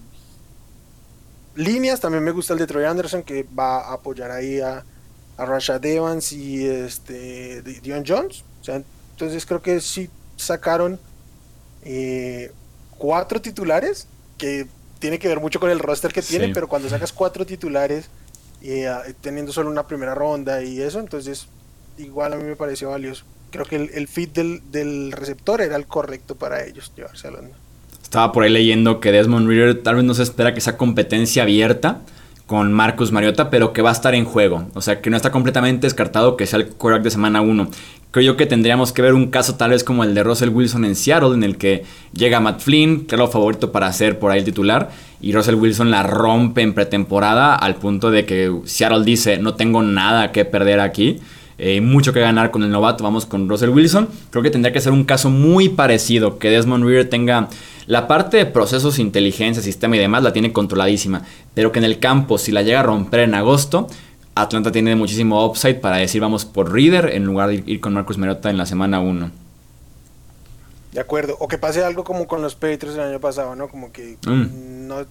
líneas. 1.55 1.99
También 1.99 2.23
me 2.23 2.31
gusta 2.31 2.53
el 2.53 2.59
de 2.59 2.67
Troy 2.67 2.85
Anderson, 2.85 3.23
que 3.23 3.43
va 3.43 3.81
a 3.81 3.93
apoyar 3.93 4.31
ahí 4.31 4.59
a 4.61 4.83
a 5.41 5.45
Rashad 5.45 5.83
Evans 5.85 6.31
y 6.31 6.67
este 6.67 7.61
Dion 7.61 8.03
Jones. 8.07 8.43
O 8.61 8.63
sea, 8.63 8.83
entonces 9.11 9.45
creo 9.45 9.61
que 9.61 9.81
sí 9.81 10.09
sacaron 10.37 10.99
eh, 11.83 12.51
cuatro 12.97 13.41
titulares, 13.41 14.07
que 14.37 14.67
tiene 14.99 15.17
que 15.17 15.27
ver 15.27 15.39
mucho 15.39 15.59
con 15.59 15.71
el 15.71 15.79
roster 15.79 16.13
que 16.13 16.21
tiene, 16.21 16.49
pero 16.53 16.67
cuando 16.67 16.89
sacas 16.89 17.11
cuatro 17.11 17.45
titulares, 17.45 18.05
eh, 18.63 19.13
teniendo 19.21 19.51
solo 19.51 19.69
una 19.69 19.87
primera 19.87 20.15
ronda 20.15 20.63
y 20.63 20.81
eso, 20.81 20.99
entonces 20.99 21.47
igual 21.97 22.33
a 22.33 22.35
mí 22.37 22.43
me 22.43 22.55
pareció 22.55 22.89
valioso. 22.89 23.25
Creo 23.51 23.65
que 23.65 23.75
el, 23.75 24.07
fit 24.07 24.33
del, 24.33 24.61
del, 24.71 25.11
receptor 25.11 25.61
era 25.61 25.75
el 25.75 25.85
correcto 25.85 26.35
para 26.35 26.65
ellos 26.65 26.91
llevarse 26.95 27.27
a. 27.27 27.31
Estaba 28.01 28.31
por 28.31 28.43
ahí 28.43 28.49
leyendo 28.49 28.99
que 28.99 29.11
Desmond 29.11 29.47
Reader 29.47 29.83
tal 29.83 29.95
vez 29.95 30.05
no 30.05 30.13
se 30.13 30.23
espera 30.23 30.53
que 30.53 30.61
sea 30.61 30.77
competencia 30.77 31.43
abierta 31.43 32.01
con 32.45 32.73
Marcus 32.73 33.11
Mariota, 33.11 33.49
pero 33.49 33.73
que 33.73 33.81
va 33.81 33.89
a 33.89 33.93
estar 33.93 34.13
en 34.13 34.25
juego. 34.25 34.67
O 34.73 34.81
sea, 34.81 35.01
que 35.01 35.09
no 35.09 35.15
está 35.15 35.31
completamente 35.31 35.87
descartado 35.87 36.35
que 36.35 36.45
sea 36.45 36.59
el 36.59 36.67
quarterback 36.67 37.03
de 37.03 37.11
semana 37.11 37.41
1. 37.41 37.69
Creo 38.11 38.25
yo 38.25 38.37
que 38.37 38.45
tendríamos 38.45 38.91
que 38.91 39.01
ver 39.01 39.13
un 39.13 39.27
caso 39.27 39.55
tal 39.55 39.71
vez 39.71 39.85
como 39.85 40.03
el 40.03 40.13
de 40.13 40.23
Russell 40.23 40.49
Wilson 40.49 40.83
en 40.83 40.95
Seattle, 40.95 41.33
en 41.33 41.43
el 41.43 41.57
que 41.57 41.85
llega 42.11 42.41
Matt 42.41 42.59
Flynn, 42.59 43.07
lo 43.09 43.29
favorito 43.29 43.71
para 43.71 43.91
ser 43.93 44.19
por 44.19 44.31
ahí 44.31 44.39
el 44.39 44.45
titular, 44.45 44.89
y 45.21 45.31
Russell 45.31 45.55
Wilson 45.55 45.91
la 45.91 46.03
rompe 46.03 46.61
en 46.61 46.73
pretemporada 46.73 47.55
al 47.55 47.75
punto 47.75 48.11
de 48.11 48.25
que 48.25 48.53
Seattle 48.65 49.05
dice, 49.05 49.37
no 49.37 49.53
tengo 49.53 49.81
nada 49.81 50.33
que 50.33 50.43
perder 50.43 50.81
aquí. 50.81 51.19
Eh, 51.63 51.79
mucho 51.79 52.11
que 52.11 52.19
ganar 52.19 52.49
con 52.49 52.63
el 52.63 52.71
novato, 52.71 53.03
vamos 53.03 53.27
con 53.27 53.47
Russell 53.47 53.69
Wilson. 53.69 54.09
Creo 54.31 54.41
que 54.41 54.49
tendría 54.49 54.73
que 54.73 54.81
ser 54.81 54.93
un 54.93 55.03
caso 55.03 55.29
muy 55.29 55.69
parecido, 55.69 56.39
que 56.39 56.49
Desmond 56.49 56.83
Reader 56.83 57.07
tenga 57.07 57.49
la 57.85 58.07
parte 58.07 58.37
de 58.37 58.47
procesos, 58.47 58.97
inteligencia, 58.97 59.61
sistema 59.61 59.95
y 59.95 59.99
demás 59.99 60.23
la 60.23 60.33
tiene 60.33 60.51
controladísima, 60.51 61.21
pero 61.53 61.71
que 61.71 61.77
en 61.77 61.85
el 61.85 61.99
campo, 61.99 62.39
si 62.39 62.51
la 62.51 62.63
llega 62.63 62.79
a 62.79 62.83
romper 62.83 63.19
en 63.19 63.35
agosto, 63.35 63.85
Atlanta 64.33 64.71
tiene 64.71 64.95
muchísimo 64.95 65.45
upside 65.45 65.75
para 65.75 65.97
decir 65.97 66.19
vamos 66.19 66.45
por 66.45 66.73
Reader 66.73 67.13
en 67.13 67.25
lugar 67.25 67.49
de 67.49 67.63
ir 67.63 67.79
con 67.79 67.93
Marcus 67.93 68.17
Merota 68.17 68.49
en 68.49 68.57
la 68.57 68.65
semana 68.65 68.99
1. 68.99 69.29
De 70.93 70.99
acuerdo, 70.99 71.35
o 71.39 71.47
que 71.47 71.59
pase 71.59 71.83
algo 71.83 72.03
como 72.03 72.25
con 72.25 72.41
los 72.41 72.55
Patriots 72.55 72.95
el 72.95 73.01
año 73.01 73.19
pasado, 73.19 73.55
¿no? 73.55 73.67
Como 73.67 73.91
que 73.91 74.17
mm. 74.25 74.87
no 74.87 75.05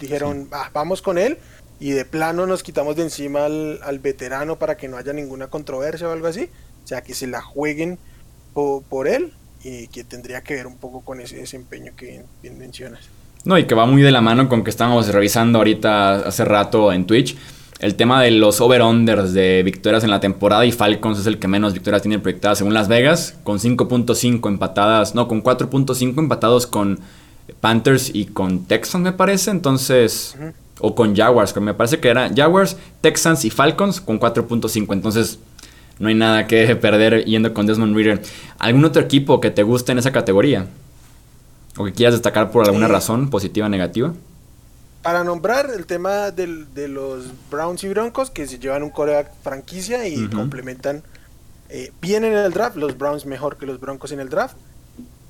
dijeron, 0.00 0.48
ah, 0.52 0.70
vamos 0.72 1.02
con 1.02 1.18
él, 1.18 1.36
y 1.82 1.90
de 1.90 2.04
plano 2.04 2.46
nos 2.46 2.62
quitamos 2.62 2.94
de 2.94 3.02
encima 3.02 3.44
al, 3.44 3.98
veterano 4.00 4.56
para 4.56 4.76
que 4.76 4.86
no 4.86 4.98
haya 4.98 5.12
ninguna 5.12 5.48
controversia 5.48 6.08
o 6.08 6.12
algo 6.12 6.28
así. 6.28 6.48
O 6.84 6.86
sea, 6.86 7.02
que 7.02 7.12
se 7.12 7.26
la 7.26 7.42
jueguen 7.42 7.98
por, 8.54 9.08
él 9.08 9.32
y 9.64 9.88
que 9.88 10.04
tendría 10.04 10.42
que 10.42 10.54
ver 10.54 10.68
un 10.68 10.76
poco 10.76 11.00
con 11.00 11.20
ese 11.20 11.38
desempeño 11.38 11.90
que 11.96 12.24
bien, 12.40 12.56
mencionas. 12.56 13.00
No, 13.44 13.58
y 13.58 13.64
que 13.64 13.74
va 13.74 13.84
muy 13.84 14.00
de 14.00 14.12
la 14.12 14.20
mano 14.20 14.48
con 14.48 14.62
que 14.62 14.70
estábamos 14.70 15.08
revisando 15.08 15.58
ahorita 15.58 16.20
hace 16.20 16.44
rato 16.44 16.92
en 16.92 17.04
Twitch. 17.04 17.36
El 17.80 17.96
tema 17.96 18.22
de 18.22 18.30
los 18.30 18.60
over-unders 18.60 19.32
de 19.32 19.64
victorias 19.64 20.04
en 20.04 20.10
la 20.10 20.20
temporada 20.20 20.64
y 20.64 20.70
Falcons 20.70 21.18
es 21.18 21.26
el 21.26 21.40
que 21.40 21.48
menos 21.48 21.72
victorias 21.72 22.02
tiene 22.02 22.20
proyectadas 22.20 22.58
según 22.58 22.74
Las 22.74 22.86
Vegas, 22.86 23.34
con 23.42 23.58
5.5 23.58 24.46
empatadas, 24.46 25.16
no, 25.16 25.26
con 25.26 25.42
4.5 25.42 26.16
empatados 26.16 26.68
con 26.68 27.00
Panthers 27.60 28.12
y 28.14 28.26
con 28.26 28.66
Texans 28.66 29.02
me 29.02 29.12
parece, 29.12 29.50
entonces 29.50 30.36
o 30.82 30.94
con 30.94 31.16
Jaguars, 31.16 31.52
que 31.52 31.60
me 31.60 31.72
parece 31.72 32.00
que 32.00 32.08
eran 32.08 32.36
Jaguars, 32.36 32.76
Texans 33.00 33.44
y 33.44 33.50
Falcons 33.50 34.00
con 34.00 34.20
4.5. 34.20 34.92
Entonces, 34.92 35.38
no 35.98 36.08
hay 36.08 36.14
nada 36.14 36.46
que 36.46 36.74
perder 36.80 37.24
yendo 37.24 37.54
con 37.54 37.66
Desmond 37.66 37.96
Reader. 37.96 38.20
¿Algún 38.58 38.84
otro 38.84 39.00
equipo 39.00 39.40
que 39.40 39.50
te 39.50 39.62
guste 39.62 39.92
en 39.92 39.98
esa 39.98 40.12
categoría? 40.12 40.66
¿O 41.76 41.84
que 41.84 41.92
quieras 41.92 42.14
destacar 42.14 42.50
por 42.50 42.66
alguna 42.66 42.88
razón, 42.88 43.30
positiva 43.30 43.66
o 43.66 43.70
negativa? 43.70 44.12
Para 45.02 45.24
nombrar 45.24 45.70
el 45.74 45.86
tema 45.86 46.30
de 46.30 46.88
los 46.88 47.24
Browns 47.50 47.82
y 47.84 47.88
Broncos, 47.88 48.30
que 48.30 48.46
se 48.46 48.58
llevan 48.58 48.82
un 48.82 48.90
coreback 48.90 49.32
franquicia 49.42 50.06
y 50.06 50.28
complementan 50.28 51.02
eh, 51.70 51.90
bien 52.00 52.24
en 52.24 52.34
el 52.34 52.52
draft, 52.52 52.76
los 52.76 52.98
Browns 52.98 53.24
mejor 53.24 53.56
que 53.56 53.66
los 53.66 53.80
Broncos 53.80 54.12
en 54.12 54.20
el 54.20 54.28
draft. 54.28 54.56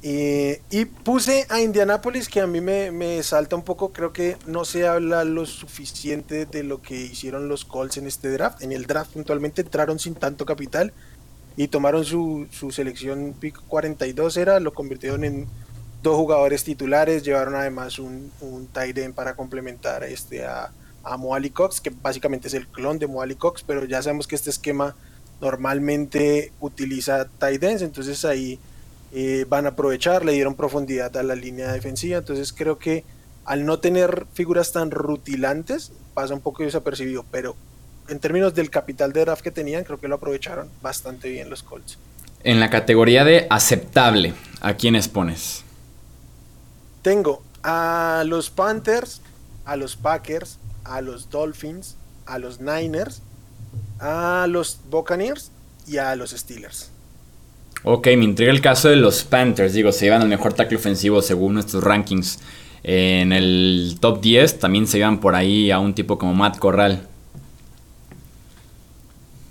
Eh, 0.05 0.61
y 0.71 0.85
puse 0.85 1.47
a 1.49 1.61
Indianapolis, 1.61 2.29
que 2.29 2.41
a 2.41 2.47
mí 2.49 2.61
me, 2.61 3.23
salta 3.23 3.55
un 3.55 3.63
poco. 3.63 3.93
Creo 3.93 4.13
que 4.13 4.37
no 4.47 4.65
se 4.65 4.87
habla 4.87 5.25
lo 5.25 5.47
suficiente 5.47 6.45
de 6.45 6.65
lo 6.65 6.83
que 6.83 7.01
hicieron 7.01 7.49
los 7.49 7.65
Colts 7.65 7.99
en 7.99 8.07
este 8.07 8.31
draft. 8.31 8.63
En 8.63 8.73
el 8.73 8.87
draft 8.87 9.13
puntualmente 9.13 9.63
entraron 9.63 9.99
sin 9.99 10.15
tanto 10.15 10.45
capital 10.45 10.93
y 11.57 11.69
tomaron 11.69 12.05
su, 12.05 12.49
selección 12.71 13.35
pick 13.39 13.61
42 13.69 14.37
era, 14.39 14.59
lo 14.59 14.73
convirtieron 14.75 15.23
en 15.23 15.47
dos 16.03 16.17
jugadores 16.17 16.65
titulares, 16.65 17.23
llevaron 17.23 17.55
además 17.55 17.99
un, 17.99 18.33
un 18.41 18.67
tight 18.67 18.99
end 18.99 19.15
para 19.15 19.37
complementar 19.37 20.03
este 20.03 20.45
a, 20.45 20.73
a 21.05 21.17
Moali 21.17 21.51
Cox, 21.51 21.81
que 21.81 21.91
básicamente 21.91 22.49
es 22.49 22.55
el 22.55 22.67
clon 22.67 22.99
de 22.99 23.07
Moali 23.07 23.37
Cox, 23.37 23.63
pero 23.63 23.85
ya 23.85 24.03
sabemos 24.03 24.27
que 24.27 24.35
este 24.35 24.51
esquema 24.51 24.97
normalmente 25.41 26.53
utiliza 26.61 27.29
tight 27.39 27.63
ends, 27.63 27.83
entonces 27.83 28.25
ahí 28.25 28.59
eh, 29.13 29.45
van 29.49 29.67
a 29.67 29.71
aprovechar, 29.71 30.25
le 30.25 30.33
dieron 30.33 30.55
profundidad 30.55 31.17
a 31.17 31.23
la 31.23 31.35
línea 31.35 31.73
defensiva, 31.73 32.19
entonces 32.19 32.53
creo 32.53 32.79
que 32.79 33.05
al 33.45 33.67
no 33.67 33.79
tener 33.79 34.27
figuras 34.33 34.73
tan 34.73 34.91
rutilantes 34.91 35.93
pasa 36.15 36.35
un 36.35 36.41
poco 36.41 36.63
desapercibido, 36.63 37.25
pero 37.31 37.57
en 38.09 38.21
términos 38.21 38.55
del 38.55 38.71
capital 38.71 39.13
de 39.13 39.21
draft 39.21 39.43
que 39.43 39.51
tenían, 39.51 39.85
creo 39.85 40.01
que 40.01 40.09
lo 40.09 40.15
aprovecharon 40.17 40.69
bastante 40.81 41.29
bien 41.29 41.51
los 41.51 41.63
Colts. 41.63 41.99
En 42.45 42.61
la 42.61 42.71
categoría 42.71 43.25
de 43.25 43.47
aceptable, 43.51 44.35
¿a 44.61 44.75
quiénes 44.75 45.09
pones? 45.09 45.63
Tengo 47.03 47.43
a 47.63 48.25
los 48.27 48.51
Panthers, 48.51 49.21
a 49.65 49.77
los 49.77 49.97
Packers, 49.97 50.59
a 50.85 51.01
los 51.01 51.31
Dolphins, 51.31 51.97
a 52.27 52.39
los 52.39 52.61
Niners, 52.61 53.23
a 54.01 54.47
los 54.49 54.81
Buccaneers 54.91 55.51
y 55.87 55.99
a 55.99 56.15
los 56.17 56.31
Steelers. 56.31 56.92
Ok, 57.85 58.07
me 58.17 58.25
intriga 58.25 58.53
el 58.53 58.61
caso 58.61 58.89
de 58.89 58.97
los 58.97 59.25
Panthers. 59.25 59.73
Digo, 59.73 59.91
se 59.91 60.05
llevan 60.05 60.23
el 60.23 60.29
mejor 60.29 60.53
tackle 60.53 60.77
ofensivo 60.77 61.21
según 61.21 61.55
nuestros 61.55 61.83
rankings. 61.83 62.39
En 62.85 63.33
el 63.33 63.97
top 64.01 64.21
10 64.21 64.59
también 64.61 64.87
se 64.87 64.99
llevan 64.99 65.21
por 65.21 65.35
ahí 65.35 65.71
a 65.71 65.79
un 65.79 65.95
tipo 65.95 66.19
como 66.19 66.33
Matt 66.35 66.59
Corral. 66.59 67.09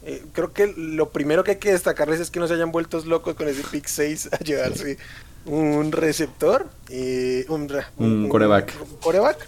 Eh, 0.03 0.23
creo 0.31 0.53
que 0.53 0.73
lo 0.75 1.09
primero 1.09 1.43
que 1.43 1.51
hay 1.51 1.57
que 1.57 1.71
destacarles 1.71 2.19
es 2.19 2.31
que 2.31 2.39
no 2.39 2.47
se 2.47 2.53
hayan 2.53 2.71
vuelto 2.71 2.99
locos 3.05 3.35
con 3.35 3.47
ese 3.47 3.63
pick 3.63 3.85
6 3.85 4.29
a 4.31 4.37
llevarse 4.39 4.97
un 5.45 5.91
receptor, 5.91 6.69
eh, 6.89 7.45
un, 7.49 7.67
un, 7.97 8.29
coreback. 8.29 8.73
Un 8.81 8.97
coreback. 8.97 9.47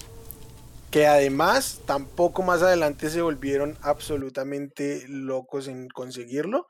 Que 0.91 1.07
además 1.07 1.81
tampoco 1.85 2.43
más 2.43 2.61
adelante 2.61 3.09
se 3.09 3.21
volvieron 3.21 3.77
absolutamente 3.81 5.05
locos 5.07 5.67
en 5.67 5.87
conseguirlo. 5.89 6.67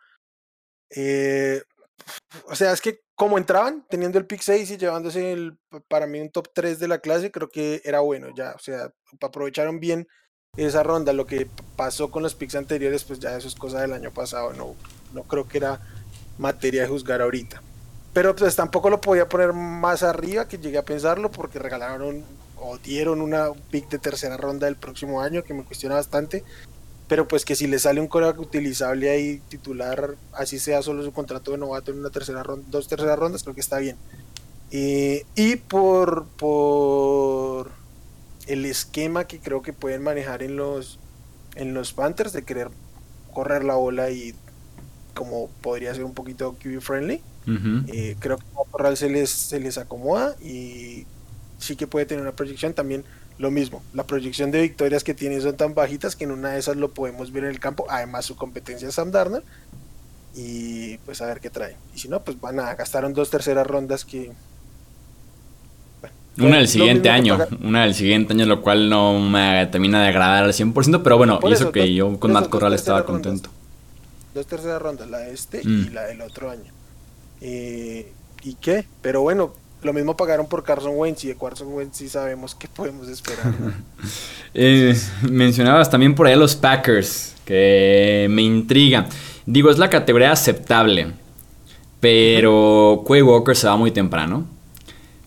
Eh, 0.96 1.62
o 2.45 2.55
sea, 2.55 2.72
es 2.72 2.81
que 2.81 3.01
como 3.15 3.38
entraban, 3.38 3.86
teniendo 3.89 4.17
el 4.17 4.25
pick 4.25 4.41
6 4.41 4.72
y 4.72 4.77
llevándose 4.77 5.33
el, 5.33 5.57
para 5.88 6.07
mí 6.07 6.19
un 6.19 6.31
top 6.31 6.50
3 6.53 6.79
de 6.79 6.88
la 6.88 7.00
clase, 7.00 7.31
creo 7.31 7.50
que 7.50 7.81
era 7.86 8.00
bueno 8.00 8.29
ya. 8.36 8.53
O 8.55 8.60
sea, 8.60 8.91
aprovecharon 9.22 9.79
bien 9.79 10.07
esa 10.57 10.83
ronda. 10.83 11.13
Lo 11.13 11.25
que 11.25 11.48
pasó 11.75 12.12
con 12.12 12.24
los 12.24 12.36
picks 12.36 12.55
anteriores, 12.55 13.03
pues 13.03 13.19
ya 13.19 13.38
eso 13.38 13.48
es 13.48 13.55
cosa 13.55 13.81
del 13.81 13.93
año 13.93 14.12
pasado. 14.12 14.53
No, 14.53 14.75
no 15.13 15.24
creo 15.24 15.48
que 15.48 15.60
era 15.60 15.79
materia 16.38 16.81
de 16.81 16.88
juzgar 16.88 17.22
ahorita. 17.22 17.62
Pero 18.13 18.36
pues 18.36 18.55
tampoco 18.55 18.89
lo 18.89 19.01
podía 19.01 19.29
poner 19.29 19.53
más 19.53 20.03
arriba, 20.03 20.48
que 20.48 20.57
llegué 20.57 20.77
a 20.77 20.86
pensarlo, 20.86 21.31
porque 21.31 21.60
regalaron 21.60 22.24
o 22.57 22.77
dieron 22.77 23.22
una 23.22 23.51
pick 23.72 23.89
de 23.89 24.00
tercera 24.00 24.38
ronda 24.38 24.65
del 24.65 24.75
próximo 24.75 25.22
año, 25.22 25.43
que 25.43 25.53
me 25.53 25.65
cuestiona 25.65 25.95
bastante 25.95 26.43
pero 27.07 27.27
pues 27.27 27.45
que 27.45 27.55
si 27.55 27.67
le 27.67 27.79
sale 27.79 28.00
un 28.00 28.07
coreback 28.07 28.39
utilizable 28.39 29.10
ahí 29.10 29.41
titular, 29.50 30.15
así 30.33 30.60
sea 30.60 30.81
solo 30.81 31.03
su 31.03 31.12
contrato 31.12 31.51
de 31.51 31.57
novato 31.57 31.91
en 31.91 32.00
una 32.00 32.10
tercera 32.10 32.43
ronda, 32.43 32.65
dos 32.69 32.88
terceras 32.88 33.19
rondas, 33.19 33.43
creo 33.43 33.55
que 33.55 33.62
está 33.62 33.79
bien. 33.79 33.98
Eh, 34.72 35.25
y 35.36 35.57
por, 35.57 36.25
por 36.38 37.72
el 38.48 38.65
esquema 38.65 39.25
que 39.25 39.39
creo 39.39 39.62
que 39.62 39.74
pueden 39.74 40.01
manejar 40.01 40.43
en 40.43 40.55
los, 40.55 41.00
en 41.55 41.74
los 41.74 41.93
Panthers 41.93 42.33
de 42.33 42.43
querer 42.43 42.69
correr 43.33 43.63
la 43.63 43.75
bola 43.75 44.10
y 44.10 44.33
como 45.13 45.50
podría 45.62 45.93
ser 45.93 46.03
un 46.03 46.13
poquito 46.13 46.55
QB 46.62 46.81
friendly, 46.81 47.22
eh, 47.88 48.15
creo 48.19 48.38
que 48.38 48.43
a 48.43 48.72
Corral 48.72 48.98
se 48.98 49.10
les, 49.10 49.29
se 49.29 49.60
les 49.60 49.77
acomoda 49.77 50.36
y 50.41 51.05
sí 51.60 51.75
que 51.75 51.88
puede 51.88 52.05
tener 52.05 52.22
una 52.22 52.36
proyección 52.36 52.74
también 52.74 53.03
lo 53.40 53.52
mismo, 53.52 53.82
la 53.94 54.04
proyección 54.04 54.52
de 54.52 54.62
victorias 54.62 55.04
que 55.04 55.13
tiene 55.13 55.42
son 55.42 55.58
tan 55.58 55.74
bajitas 55.74 56.16
que 56.16 56.24
en 56.24 56.32
una 56.32 56.52
de 56.52 56.60
esas 56.60 56.78
lo 56.78 56.92
podemos 56.92 57.32
ver 57.32 57.46
en 57.46 57.50
el 57.50 57.60
campo. 57.60 57.86
Además, 57.90 58.25
su 58.25 58.36
competencia 58.36 58.88
es 58.88 58.96
Sam 58.96 59.12
Darnold. 59.12 59.44
Y 60.36 60.98
pues 61.00 61.22
a 61.22 61.28
ver 61.28 61.40
qué 61.40 61.50
trae. 61.50 61.75
Y 61.96 62.00
si 62.00 62.10
no, 62.10 62.24
pues 62.24 62.40
van 62.40 62.60
a 62.60 62.74
gastar 62.75 63.12
dos 63.13 63.30
terceras 63.30 63.68
rondas 63.68 64.06
que. 64.06 64.32
una 66.38 66.58
del 66.58 66.68
siguiente 66.68 67.10
año, 67.10 67.38
una 67.62 67.84
del 67.84 67.94
siguiente 67.94 68.34
año, 68.34 68.46
lo 68.46 68.62
cual 68.62 68.90
no 68.90 69.20
me 69.20 69.68
termina 69.68 70.02
de 70.02 70.10
agradar 70.10 70.44
al 70.44 70.54
100%, 70.54 71.02
pero 71.04 71.18
bueno, 71.18 71.40
y 71.44 71.54
eso, 71.54 71.72
que 71.72 71.94
yo 71.94 72.20
con 72.20 72.32
Matt 72.32 72.50
Corral 72.50 72.74
estaba 72.74 73.06
contento. 73.06 73.50
Dos 74.34 74.48
terceras 74.48 74.82
rondas, 74.82 75.08
la 75.10 75.20
de 75.20 75.34
este 75.34 75.62
y 75.62 75.68
mm. 75.68 75.94
la 75.94 76.04
del 76.04 76.22
otro 76.22 76.50
año. 76.50 76.72
Eh, 77.42 78.12
¿Y 78.44 78.56
qué? 78.56 78.86
Pero 79.02 79.22
bueno, 79.22 79.54
lo 79.84 79.94
mismo 79.94 80.16
pagaron 80.16 80.48
por 80.48 80.63
Carson 80.63 80.94
Wentz 80.96 81.24
y 81.25 81.28
de 81.30 81.38
Carson 81.38 81.74
Wentz 81.74 81.98
sí 81.98 82.10
sabemos 82.10 82.56
qué 82.56 82.68
podemos 82.68 83.08
esperar. 83.08 83.54
Eh, 84.56 84.96
mencionabas 85.32 85.90
también 85.90 86.13
por 86.13 86.28
ahí 86.28 86.34
a 86.34 86.38
los 86.38 86.56
Packers, 86.56 87.34
que 87.44 88.28
me 88.30 88.44
intriga. 88.44 89.08
Digo, 89.48 89.72
es 89.72 89.80
la 89.80 89.90
categoría 89.90 90.32
aceptable, 90.32 91.08
pero 92.00 93.04
Quay 93.08 93.24
Walker 93.24 93.56
se 93.56 93.66
va 93.66 93.78
muy 93.78 93.90
temprano. 93.90 94.46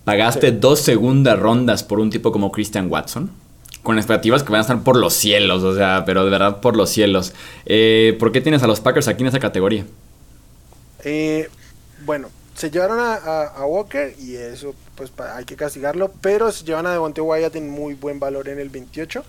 Pagaste 0.05 0.53
dos 0.53 0.79
segundas 0.79 1.37
rondas 1.37 1.83
por 1.83 1.99
un 1.99 2.11
tipo 2.11 2.31
como 2.31 2.53
Christian 2.53 2.89
Watson. 2.89 3.33
Con 3.83 3.99
expectativas 3.99 4.45
que 4.45 4.53
van 4.53 4.59
a 4.59 4.63
estar 4.63 4.81
por 4.85 4.97
los 4.97 5.13
cielos, 5.13 5.65
o 5.65 5.75
sea, 5.75 6.05
pero 6.07 6.25
de 6.25 6.31
verdad 6.31 6.61
por 6.61 6.77
los 6.77 6.91
cielos. 6.91 7.33
Eh, 7.65 8.17
¿Por 8.21 8.31
qué 8.31 8.41
tienes 8.41 8.63
a 8.63 8.69
los 8.69 8.79
Packers 8.79 9.09
aquí 9.09 9.25
en 9.25 9.29
esa 9.29 9.41
categoría? 9.41 9.85
Eh, 11.03 11.49
bueno, 12.05 12.29
se 12.57 12.71
llevaron 12.71 12.99
a, 13.01 13.67
Walker 13.67 14.15
y 14.19 14.37
eso 14.37 14.75
pues 14.95 15.13
hay 15.19 15.45
que 15.45 15.57
castigarlo, 15.57 16.11
pero 16.23 16.51
se 16.51 16.65
llevan 16.65 16.87
a 16.87 16.93
Devonte 16.93 17.21
Wyatt 17.21 17.55
en 17.57 17.69
muy 17.69 17.95
buen 17.95 18.19
valor 18.19 18.49
en 18.49 18.59
el 18.59 18.71
28. 18.71 19.23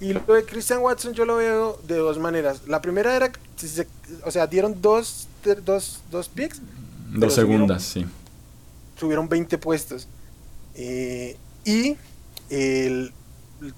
Y 0.00 0.12
lo 0.12 0.20
de 0.20 0.44
Christian 0.44 0.80
Watson 0.80 1.12
yo 1.12 1.24
lo 1.24 1.36
veo 1.36 1.78
de 1.86 1.96
dos 1.96 2.18
maneras. 2.18 2.62
La 2.68 2.80
primera 2.80 3.14
era, 3.14 3.32
o 4.24 4.30
sea, 4.30 4.46
dieron 4.46 4.80
dos, 4.80 5.28
dos, 5.64 6.00
dos 6.10 6.28
picks. 6.28 6.60
Dos 7.12 7.34
segundas, 7.34 7.82
sí. 7.82 8.06
Subieron 8.96 9.28
20 9.28 9.58
puestos. 9.58 10.06
Eh, 10.76 11.36
y 11.64 11.96
el, 12.50 13.12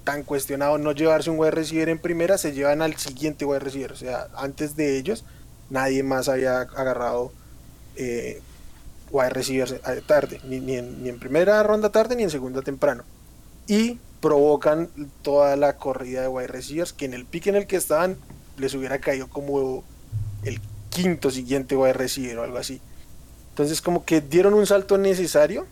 tan 0.03 0.23
cuestionado 0.23 0.77
no 0.77 0.91
llevarse 0.91 1.31
un 1.31 1.39
wide 1.39 1.51
receiver 1.51 1.89
en 1.89 1.97
primera, 1.97 2.37
se 2.37 2.53
llevan 2.53 2.83
al 2.83 2.95
siguiente 2.97 3.43
wide 3.43 3.59
receiver. 3.59 3.91
O 3.91 3.97
sea, 3.97 4.27
antes 4.37 4.75
de 4.75 4.97
ellos, 4.99 5.25
nadie 5.71 6.03
más 6.03 6.29
había 6.29 6.61
agarrado 6.61 7.33
eh, 7.95 8.41
wide 9.13 9.29
receivers 9.29 9.75
tarde, 10.05 10.41
ni, 10.43 10.75
en, 10.75 11.19
primera 11.19 11.61
ronda 11.63 11.89
tarde 11.89 12.15
ni 12.15 12.23
en 12.23 12.29
segunda 12.29 12.61
temprano. 12.61 13.03
Y 13.67 13.99
provocan 14.19 14.89
toda 15.21 15.55
la 15.55 15.77
corrida 15.77 16.21
de 16.21 16.27
wide 16.27 16.47
receivers 16.47 16.91
que 16.91 17.05
en 17.05 17.13
el 17.13 17.25
pique 17.25 17.49
en 17.49 17.55
el 17.55 17.67
que 17.67 17.77
estaban 17.77 18.17
les 18.57 18.73
hubiera 18.73 18.99
caído 18.99 19.27
como 19.27 19.83
el 20.43 20.59
quinto 20.89 21.29
siguiente 21.29 21.75
wide 21.77 21.93
receiver 21.93 22.39
o 22.39 22.43
algo 22.43 22.57
así. 22.57 22.81
Entonces 23.49 23.81
como 23.81 24.03
que 24.03 24.19
dieron 24.19 24.55
un 24.55 24.65
salto 24.65 24.97
necesario. 24.97 25.67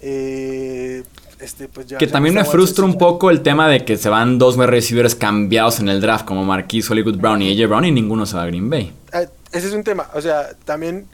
Eh, 0.00 1.04
este, 1.38 1.68
pues 1.68 1.86
ya. 1.86 1.98
Que 1.98 2.08
también 2.08 2.34
me 2.34 2.44
frustra 2.44 2.84
un 2.84 2.98
poco 2.98 3.30
el 3.30 3.42
tema 3.42 3.68
de 3.68 3.84
que 3.84 3.96
se 3.96 4.08
van 4.08 4.38
dos 4.38 4.56
wide 4.56 4.66
receivers 4.66 5.14
cambiados 5.14 5.78
en 5.78 5.88
el 5.88 6.00
draft, 6.00 6.24
como 6.24 6.44
Marquise 6.44 6.92
Hollywood 6.92 7.18
Brown 7.18 7.40
y 7.40 7.52
AJ 7.52 7.68
Brown, 7.68 7.84
y 7.84 7.92
ninguno 7.92 8.26
se 8.26 8.36
va 8.36 8.42
a 8.42 8.46
Green 8.46 8.68
Bay. 8.68 8.92
Ah, 9.12 9.22
ese 9.52 9.68
es 9.68 9.74
un 9.74 9.84
tema. 9.84 10.08
O 10.14 10.20
sea, 10.20 10.50
también 10.64 11.06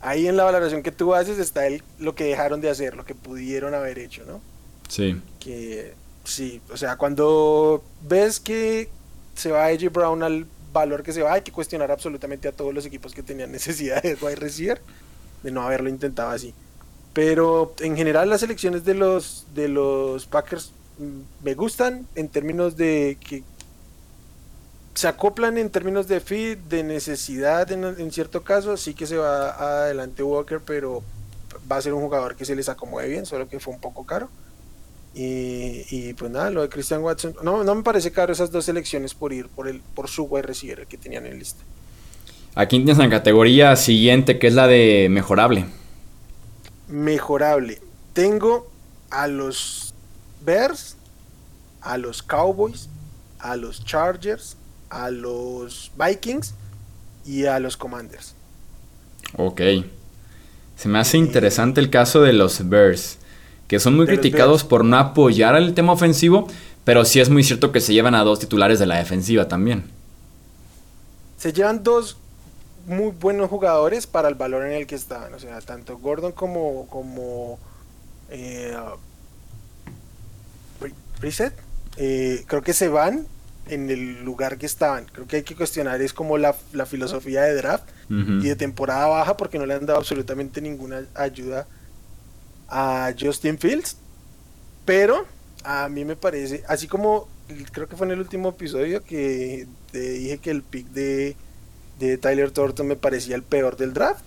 ahí 0.00 0.26
en 0.26 0.36
la 0.36 0.44
valoración 0.44 0.82
que 0.82 0.92
tú 0.92 1.14
haces 1.14 1.38
está 1.38 1.66
el, 1.66 1.82
lo 1.98 2.14
que 2.14 2.24
dejaron 2.24 2.60
de 2.60 2.70
hacer, 2.70 2.96
lo 2.96 3.04
que 3.04 3.14
pudieron 3.14 3.74
haber 3.74 3.98
hecho, 3.98 4.24
¿no? 4.24 4.40
Sí. 4.88 5.20
Que 5.40 5.94
sí, 6.24 6.60
o 6.70 6.76
sea, 6.76 6.96
cuando 6.96 7.82
ves 8.02 8.40
que 8.40 8.88
se 9.34 9.50
va 9.50 9.66
AJ 9.66 9.90
Brown 9.92 10.22
al 10.22 10.46
valor 10.72 11.02
que 11.02 11.12
se 11.12 11.22
va, 11.22 11.34
hay 11.34 11.42
que 11.42 11.52
cuestionar 11.52 11.90
absolutamente 11.90 12.48
a 12.48 12.52
todos 12.52 12.74
los 12.74 12.84
equipos 12.86 13.14
que 13.14 13.22
tenían 13.22 13.52
necesidad 13.58 14.02
de 14.02 14.14
wide 14.20 14.36
receiver 14.36 14.80
de 15.42 15.50
no 15.50 15.62
haberlo 15.62 15.88
intentado 15.88 16.30
así. 16.30 16.54
Pero 17.12 17.74
en 17.80 17.96
general 17.96 18.28
las 18.28 18.42
elecciones 18.42 18.84
de 18.84 18.94
los 18.94 19.46
de 19.54 19.68
los 19.68 20.26
Packers 20.26 20.72
mm, 20.98 21.44
me 21.44 21.54
gustan 21.54 22.06
en 22.14 22.28
términos 22.28 22.76
de 22.76 23.16
que 23.26 23.42
se 24.96 25.08
acoplan 25.08 25.58
en 25.58 25.68
términos 25.68 26.08
de 26.08 26.20
fit, 26.20 26.58
de 26.58 26.82
necesidad 26.82 27.70
en, 27.70 27.84
en 27.84 28.10
cierto 28.10 28.42
caso, 28.42 28.78
sí 28.78 28.94
que 28.94 29.06
se 29.06 29.18
va 29.18 29.82
adelante 29.82 30.22
Walker, 30.22 30.58
pero 30.64 31.02
va 31.70 31.76
a 31.76 31.82
ser 31.82 31.92
un 31.92 32.00
jugador 32.00 32.34
que 32.34 32.46
se 32.46 32.56
les 32.56 32.70
acomode 32.70 33.06
bien, 33.06 33.26
solo 33.26 33.46
que 33.46 33.60
fue 33.60 33.74
un 33.74 33.80
poco 33.80 34.06
caro. 34.06 34.30
Y, 35.14 35.84
y 35.90 36.14
pues 36.14 36.30
nada, 36.30 36.50
lo 36.50 36.62
de 36.62 36.70
Christian 36.70 37.02
Watson, 37.02 37.36
no, 37.42 37.62
no 37.62 37.74
me 37.74 37.82
parece 37.82 38.10
caro 38.10 38.32
esas 38.32 38.50
dos 38.50 38.64
selecciones 38.64 39.12
por 39.14 39.34
ir 39.34 39.48
por 39.48 39.68
el 39.68 39.80
por 39.80 40.08
su 40.08 40.24
wide 40.24 40.42
receiver 40.42 40.80
el 40.80 40.86
que 40.86 40.96
tenían 40.96 41.26
en 41.26 41.38
lista. 41.38 41.62
Aquí 42.54 42.78
tienes 42.78 42.96
la 42.96 43.10
categoría 43.10 43.76
siguiente, 43.76 44.38
que 44.38 44.46
es 44.46 44.54
la 44.54 44.66
de 44.66 45.08
mejorable. 45.10 45.66
Mejorable. 46.88 47.82
Tengo 48.14 48.70
a 49.10 49.26
los 49.26 49.92
Bears, 50.42 50.96
a 51.82 51.98
los 51.98 52.22
Cowboys, 52.22 52.88
a 53.38 53.56
los 53.56 53.84
Chargers, 53.84 54.56
a 54.90 55.10
los 55.10 55.90
Vikings 55.96 56.54
y 57.24 57.46
a 57.46 57.58
los 57.58 57.76
Commanders. 57.76 58.34
Ok. 59.36 59.60
Se 60.76 60.88
me 60.88 60.98
hace 60.98 61.18
interesante 61.18 61.80
el 61.80 61.90
caso 61.90 62.20
de 62.22 62.32
los 62.32 62.68
Bears, 62.68 63.18
que 63.66 63.80
son 63.80 63.96
muy 63.96 64.06
De 64.06 64.12
criticados 64.12 64.62
por 64.64 64.84
no 64.84 64.98
apoyar 64.98 65.56
el 65.56 65.74
tema 65.74 65.92
ofensivo, 65.92 66.46
pero 66.84 67.04
sí 67.04 67.20
es 67.20 67.30
muy 67.30 67.42
cierto 67.42 67.72
que 67.72 67.80
se 67.80 67.94
llevan 67.94 68.14
a 68.14 68.22
dos 68.22 68.38
titulares 68.38 68.78
de 68.78 68.86
la 68.86 68.96
defensiva 68.96 69.48
también. 69.48 69.84
Se 71.38 71.52
llevan 71.52 71.82
dos 71.82 72.16
muy 72.86 73.10
buenos 73.10 73.50
jugadores 73.50 74.06
para 74.06 74.28
el 74.28 74.34
valor 74.34 74.64
en 74.66 74.72
el 74.72 74.86
que 74.86 74.94
estaban. 74.94 75.34
O 75.34 75.38
sea, 75.38 75.60
tanto 75.60 75.98
Gordon 75.98 76.32
como, 76.32 76.86
como 76.88 77.58
eh, 78.30 78.76
Brissett, 81.20 81.54
eh, 81.96 82.44
creo 82.46 82.62
que 82.62 82.72
se 82.72 82.88
van 82.88 83.26
en 83.68 83.90
el 83.90 84.24
lugar 84.24 84.58
que 84.58 84.66
estaban. 84.66 85.06
Creo 85.06 85.26
que 85.26 85.36
hay 85.36 85.42
que 85.42 85.56
cuestionar 85.56 86.00
es 86.02 86.12
como 86.12 86.38
la, 86.38 86.54
la 86.72 86.86
filosofía 86.86 87.42
de 87.42 87.54
draft 87.54 87.84
y 88.08 88.46
de 88.48 88.54
temporada 88.56 89.06
baja 89.08 89.36
porque 89.36 89.58
no 89.58 89.66
le 89.66 89.74
han 89.74 89.84
dado 89.86 89.98
absolutamente 89.98 90.60
ninguna 90.60 91.04
ayuda 91.14 91.66
a 92.68 93.12
Justin 93.18 93.58
Fields. 93.58 93.96
Pero 94.84 95.26
a 95.64 95.88
mí 95.88 96.04
me 96.04 96.16
parece, 96.16 96.62
así 96.68 96.86
como 96.86 97.28
creo 97.72 97.88
que 97.88 97.96
fue 97.96 98.06
en 98.06 98.12
el 98.12 98.20
último 98.20 98.50
episodio 98.50 99.02
que 99.04 99.66
te 99.90 99.98
dije 100.00 100.38
que 100.38 100.50
el 100.50 100.62
pick 100.62 100.86
de, 100.88 101.36
de 101.98 102.18
Tyler 102.18 102.50
Thornton 102.52 102.86
me 102.86 102.96
parecía 102.96 103.34
el 103.36 103.42
peor 103.42 103.76
del 103.76 103.92
draft. 103.92 104.24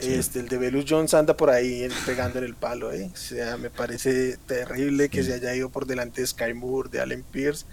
Sí. 0.00 0.12
Este, 0.12 0.40
el 0.40 0.48
de 0.48 0.58
Velus 0.58 0.84
Jones 0.88 1.14
anda 1.14 1.36
por 1.36 1.50
ahí 1.50 1.86
pegando 2.04 2.40
en 2.40 2.44
el 2.46 2.54
palo, 2.56 2.92
¿eh? 2.92 3.08
O 3.14 3.16
sea, 3.16 3.56
me 3.56 3.70
parece 3.70 4.36
terrible 4.48 5.08
que 5.08 5.22
Sí. 5.22 5.28
se 5.28 5.34
haya 5.34 5.54
ido 5.54 5.70
por 5.70 5.86
delante 5.86 6.20
de 6.20 6.26
Sky 6.26 6.52
Moore, 6.52 6.88
de 6.90 7.00
Allen 7.00 7.22
Pierce, 7.22 7.64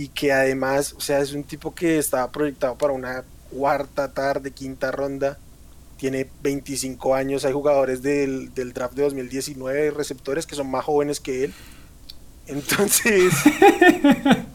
y 0.00 0.08
que 0.08 0.32
además, 0.32 0.94
o 0.96 1.00
sea, 1.02 1.20
es 1.20 1.34
un 1.34 1.44
tipo 1.44 1.74
que 1.74 1.98
estaba 1.98 2.32
proyectado 2.32 2.74
para 2.78 2.94
una 2.94 3.22
cuarta 3.50 4.10
tarde, 4.10 4.50
quinta 4.50 4.90
ronda, 4.90 5.36
tiene 5.98 6.26
25 6.42 7.14
años, 7.14 7.44
hay 7.44 7.52
jugadores 7.52 8.00
del, 8.00 8.54
del 8.54 8.72
draft 8.72 8.94
de 8.94 9.02
2019, 9.02 9.90
receptores 9.90 10.46
que 10.46 10.54
son 10.54 10.70
más 10.70 10.86
jóvenes 10.86 11.20
que 11.20 11.44
él. 11.44 11.54
Entonces, 12.46 13.34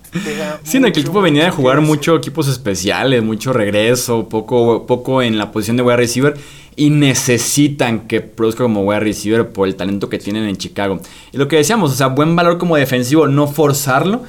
Sí, 0.64 0.72
que 0.72 0.78
el 0.78 0.86
equipo 0.86 1.22
venía 1.22 1.46
de 1.46 1.52
jugar 1.52 1.78
decir. 1.78 1.88
mucho 1.88 2.16
equipos 2.16 2.48
especiales, 2.48 3.22
mucho 3.22 3.54
regreso, 3.54 4.30
poco, 4.30 4.88
poco 4.88 5.22
en 5.22 5.38
la 5.38 5.52
posición 5.52 5.78
de 5.78 5.84
wide 5.84 5.98
receiver 5.98 6.34
y 6.76 6.90
necesitan 6.90 8.08
que 8.08 8.22
produzca 8.22 8.64
como 8.64 8.82
wide 8.82 9.02
receiver 9.02 9.50
por 9.50 9.68
el 9.68 9.76
talento 9.76 10.10
que 10.10 10.18
tienen 10.18 10.46
en 10.46 10.56
Chicago. 10.58 11.00
Y 11.32 11.38
lo 11.38 11.48
que 11.48 11.58
decíamos, 11.58 11.92
o 11.92 11.96
sea, 11.96 12.08
buen 12.08 12.36
valor 12.36 12.58
como 12.58 12.78
defensivo, 12.78 13.28
no 13.28 13.48
forzarlo, 13.48 14.24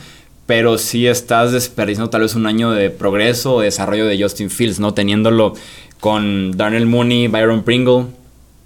pero 0.46 0.78
sí 0.78 1.06
estás 1.06 1.52
desperdiciando 1.52 2.10
tal 2.10 2.22
vez 2.22 2.34
un 2.34 2.46
año 2.46 2.70
de 2.70 2.90
progreso 2.90 3.56
o 3.56 3.60
desarrollo 3.60 4.06
de 4.06 4.20
Justin 4.22 4.48
Fields, 4.50 4.78
¿no? 4.78 4.94
Teniéndolo 4.94 5.54
con 6.00 6.52
Darnell 6.56 6.86
Mooney, 6.86 7.26
Byron 7.28 7.64
Pringle, 7.64 8.06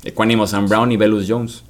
Equanimo 0.04 0.46
Sam 0.46 0.68
Brown 0.68 0.92
y 0.92 0.96
Velus 0.96 1.26
Jones. 1.28 1.62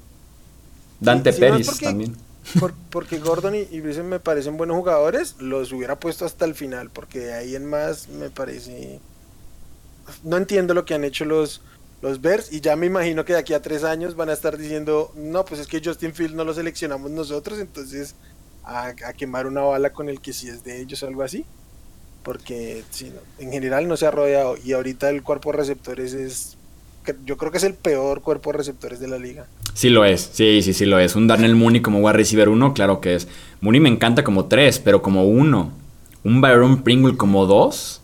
Dante 0.99 1.31
Sí, 1.33 1.39
Pérez 1.39 1.67
porque- 1.67 1.85
también. 1.85 2.15
Por- 2.59 2.73
porque 2.89 3.19
Gordon 3.19 3.55
y, 3.55 3.59
y 3.71 3.81
me 3.81 4.19
parecen 4.19 4.57
buenos 4.57 4.75
jugadores, 4.75 5.35
los 5.39 5.71
hubiera 5.71 5.99
puesto 5.99 6.25
hasta 6.25 6.43
el 6.45 6.55
final, 6.55 6.89
porque 6.91 7.19
de 7.19 7.33
ahí 7.33 7.55
en 7.55 7.65
más 7.65 8.09
me 8.09 8.29
parece... 8.29 8.99
No 10.23 10.37
entiendo 10.37 10.73
lo 10.73 10.83
que 10.83 10.93
han 10.95 11.03
hecho 11.03 11.23
los, 11.23 11.61
los 12.01 12.19
Bears 12.19 12.51
y 12.51 12.59
ya 12.59 12.75
me 12.75 12.87
imagino 12.87 13.23
que 13.23 13.33
de 13.33 13.39
aquí 13.39 13.53
a 13.53 13.61
tres 13.61 13.83
años 13.83 14.15
van 14.15 14.29
a 14.29 14.33
estar 14.33 14.57
diciendo, 14.57 15.11
no, 15.15 15.45
pues 15.45 15.61
es 15.61 15.67
que 15.67 15.81
Justin 15.85 16.13
Field 16.13 16.35
no 16.35 16.43
lo 16.43 16.53
seleccionamos 16.53 17.11
nosotros, 17.11 17.59
entonces 17.59 18.15
a, 18.63 18.87
a 19.07 19.13
quemar 19.13 19.47
una 19.47 19.61
bala 19.61 19.91
con 19.91 20.09
el 20.09 20.19
que 20.21 20.33
sí 20.33 20.47
es 20.47 20.63
de 20.63 20.81
ellos 20.81 21.01
o 21.03 21.07
algo 21.07 21.23
así. 21.23 21.45
Porque 22.23 22.83
sí, 22.91 23.11
en 23.39 23.51
general 23.51 23.87
no 23.87 23.97
se 23.97 24.05
ha 24.05 24.11
rodeado 24.11 24.55
y 24.63 24.73
ahorita 24.73 25.09
el 25.09 25.23
cuerpo 25.23 25.51
de 25.51 25.57
receptores 25.57 26.13
es... 26.13 26.57
Yo 27.25 27.35
creo 27.35 27.51
que 27.51 27.57
es 27.57 27.63
el 27.63 27.73
peor 27.73 28.21
cuerpo 28.21 28.51
de 28.51 28.59
receptores 28.59 28.99
de 28.99 29.07
la 29.07 29.17
liga. 29.17 29.47
Sí 29.73 29.89
lo 29.89 30.05
es, 30.05 30.29
sí, 30.33 30.61
sí, 30.61 30.73
sí 30.73 30.85
lo 30.85 30.99
es. 30.99 31.15
Un 31.15 31.25
Darnell 31.27 31.55
Mooney 31.55 31.81
como 31.81 31.97
wide 31.99 32.13
receiver 32.13 32.47
1, 32.49 32.75
claro 32.75 33.01
que 33.01 33.15
es. 33.15 33.27
Mooney 33.61 33.81
me 33.81 33.89
encanta 33.89 34.23
como 34.23 34.45
3, 34.45 34.77
pero 34.79 35.01
como 35.01 35.25
1. 35.25 35.71
Un 36.23 36.41
Byron 36.41 36.83
Pringle 36.83 37.17
como 37.17 37.47
2. 37.47 38.01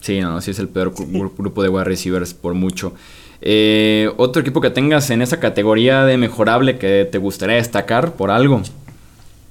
Sí, 0.00 0.18
no, 0.20 0.40
sí 0.40 0.50
es 0.50 0.58
el 0.58 0.68
peor 0.68 0.92
gru- 0.92 1.30
grupo 1.38 1.62
de 1.62 1.68
wide 1.68 1.84
receivers 1.84 2.34
por 2.34 2.54
mucho. 2.54 2.92
Eh, 3.40 4.10
otro 4.16 4.42
equipo 4.42 4.60
que 4.60 4.70
tengas 4.70 5.10
en 5.10 5.22
esa 5.22 5.38
categoría 5.38 6.04
de 6.04 6.16
mejorable 6.16 6.76
que 6.78 7.08
te 7.10 7.18
gustaría 7.18 7.56
destacar 7.56 8.14
por 8.14 8.32
algo. 8.32 8.62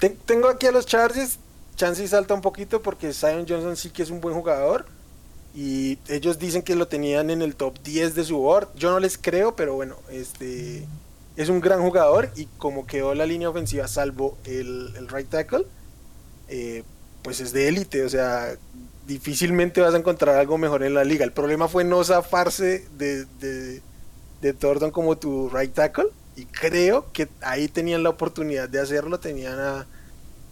Te- 0.03 0.09
tengo 0.25 0.49
aquí 0.49 0.67
a 0.67 0.71
los 0.73 0.85
Chargers. 0.85 1.39
Chance 1.77 2.03
y 2.03 2.07
salta 2.07 2.33
un 2.33 2.41
poquito 2.41 2.81
porque 2.81 3.13
Zion 3.13 3.45
Johnson 3.47 3.77
sí 3.77 3.89
que 3.89 4.03
es 4.03 4.09
un 4.09 4.19
buen 4.19 4.35
jugador. 4.35 4.85
Y 5.55 5.97
ellos 6.09 6.39
dicen 6.39 6.63
que 6.63 6.75
lo 6.75 6.87
tenían 6.89 7.29
en 7.29 7.41
el 7.41 7.55
top 7.55 7.79
10 7.83 8.15
de 8.15 8.23
su 8.25 8.37
board. 8.37 8.69
Yo 8.75 8.91
no 8.91 8.99
les 8.99 9.17
creo, 9.17 9.55
pero 9.55 9.75
bueno, 9.75 9.95
este 10.11 10.89
es 11.37 11.49
un 11.49 11.61
gran 11.61 11.81
jugador. 11.81 12.31
Y 12.35 12.47
como 12.57 12.85
quedó 12.85 13.15
la 13.15 13.25
línea 13.25 13.49
ofensiva, 13.49 13.87
salvo 13.87 14.37
el, 14.45 14.93
el 14.97 15.07
right 15.07 15.29
tackle, 15.29 15.65
eh, 16.49 16.83
pues 17.23 17.39
es 17.41 17.53
de 17.53 17.67
élite. 17.69 18.03
O 18.03 18.09
sea, 18.09 18.57
difícilmente 19.07 19.81
vas 19.81 19.93
a 19.93 19.97
encontrar 19.97 20.35
algo 20.37 20.57
mejor 20.57 20.83
en 20.83 20.93
la 20.95 21.03
liga. 21.05 21.25
El 21.25 21.33
problema 21.33 21.67
fue 21.69 21.83
no 21.85 22.03
zafarse 22.03 22.87
de, 22.97 23.25
de, 23.39 23.83
de 24.41 24.53
Thornton 24.53 24.91
como 24.91 25.17
tu 25.17 25.49
right 25.49 25.73
tackle. 25.73 26.07
Y 26.35 26.45
creo 26.45 27.11
que 27.13 27.29
ahí 27.41 27.67
tenían 27.67 28.03
la 28.03 28.09
oportunidad 28.09 28.67
de 28.69 28.79
hacerlo. 28.79 29.19
Tenían 29.19 29.59
a, 29.59 29.87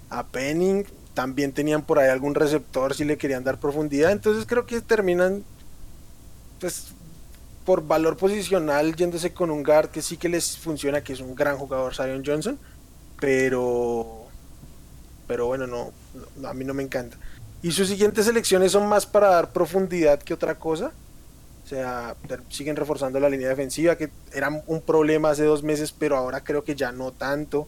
a 0.09 0.27
Penning, 0.27 0.85
también 1.13 1.53
tenían 1.53 1.83
por 1.83 1.99
ahí 1.99 2.09
algún 2.09 2.35
receptor 2.35 2.93
si 2.93 3.03
le 3.05 3.17
querían 3.17 3.43
dar 3.43 3.59
profundidad. 3.59 4.11
Entonces 4.11 4.45
creo 4.45 4.65
que 4.65 4.79
terminan, 4.81 5.43
pues, 6.59 6.87
por 7.65 7.85
valor 7.85 8.17
posicional, 8.17 8.95
yéndose 8.95 9.33
con 9.33 9.51
un 9.51 9.63
guard 9.63 9.89
que 9.89 10.01
sí 10.01 10.17
que 10.17 10.29
les 10.29 10.57
funciona, 10.57 11.01
que 11.01 11.13
es 11.13 11.19
un 11.19 11.35
gran 11.35 11.57
jugador, 11.57 11.95
Zion 11.95 12.23
Johnson. 12.25 12.59
Pero, 13.19 14.25
pero 15.27 15.47
bueno, 15.47 15.67
no, 15.67 15.91
no, 16.37 16.47
a 16.47 16.53
mí 16.53 16.65
no 16.65 16.73
me 16.73 16.83
encanta. 16.83 17.17
Y 17.63 17.71
sus 17.71 17.87
siguientes 17.87 18.27
elecciones 18.27 18.71
son 18.71 18.87
más 18.87 19.05
para 19.05 19.29
dar 19.29 19.51
profundidad 19.51 20.19
que 20.19 20.33
otra 20.33 20.55
cosa. 20.55 20.91
Sea, 21.71 22.17
siguen 22.49 22.75
reforzando 22.75 23.17
la 23.21 23.29
línea 23.29 23.47
defensiva, 23.47 23.95
que 23.95 24.09
era 24.33 24.49
un 24.67 24.81
problema 24.81 25.29
hace 25.29 25.45
dos 25.45 25.63
meses, 25.63 25.95
pero 25.97 26.17
ahora 26.17 26.43
creo 26.43 26.65
que 26.65 26.75
ya 26.75 26.91
no 26.91 27.13
tanto. 27.13 27.65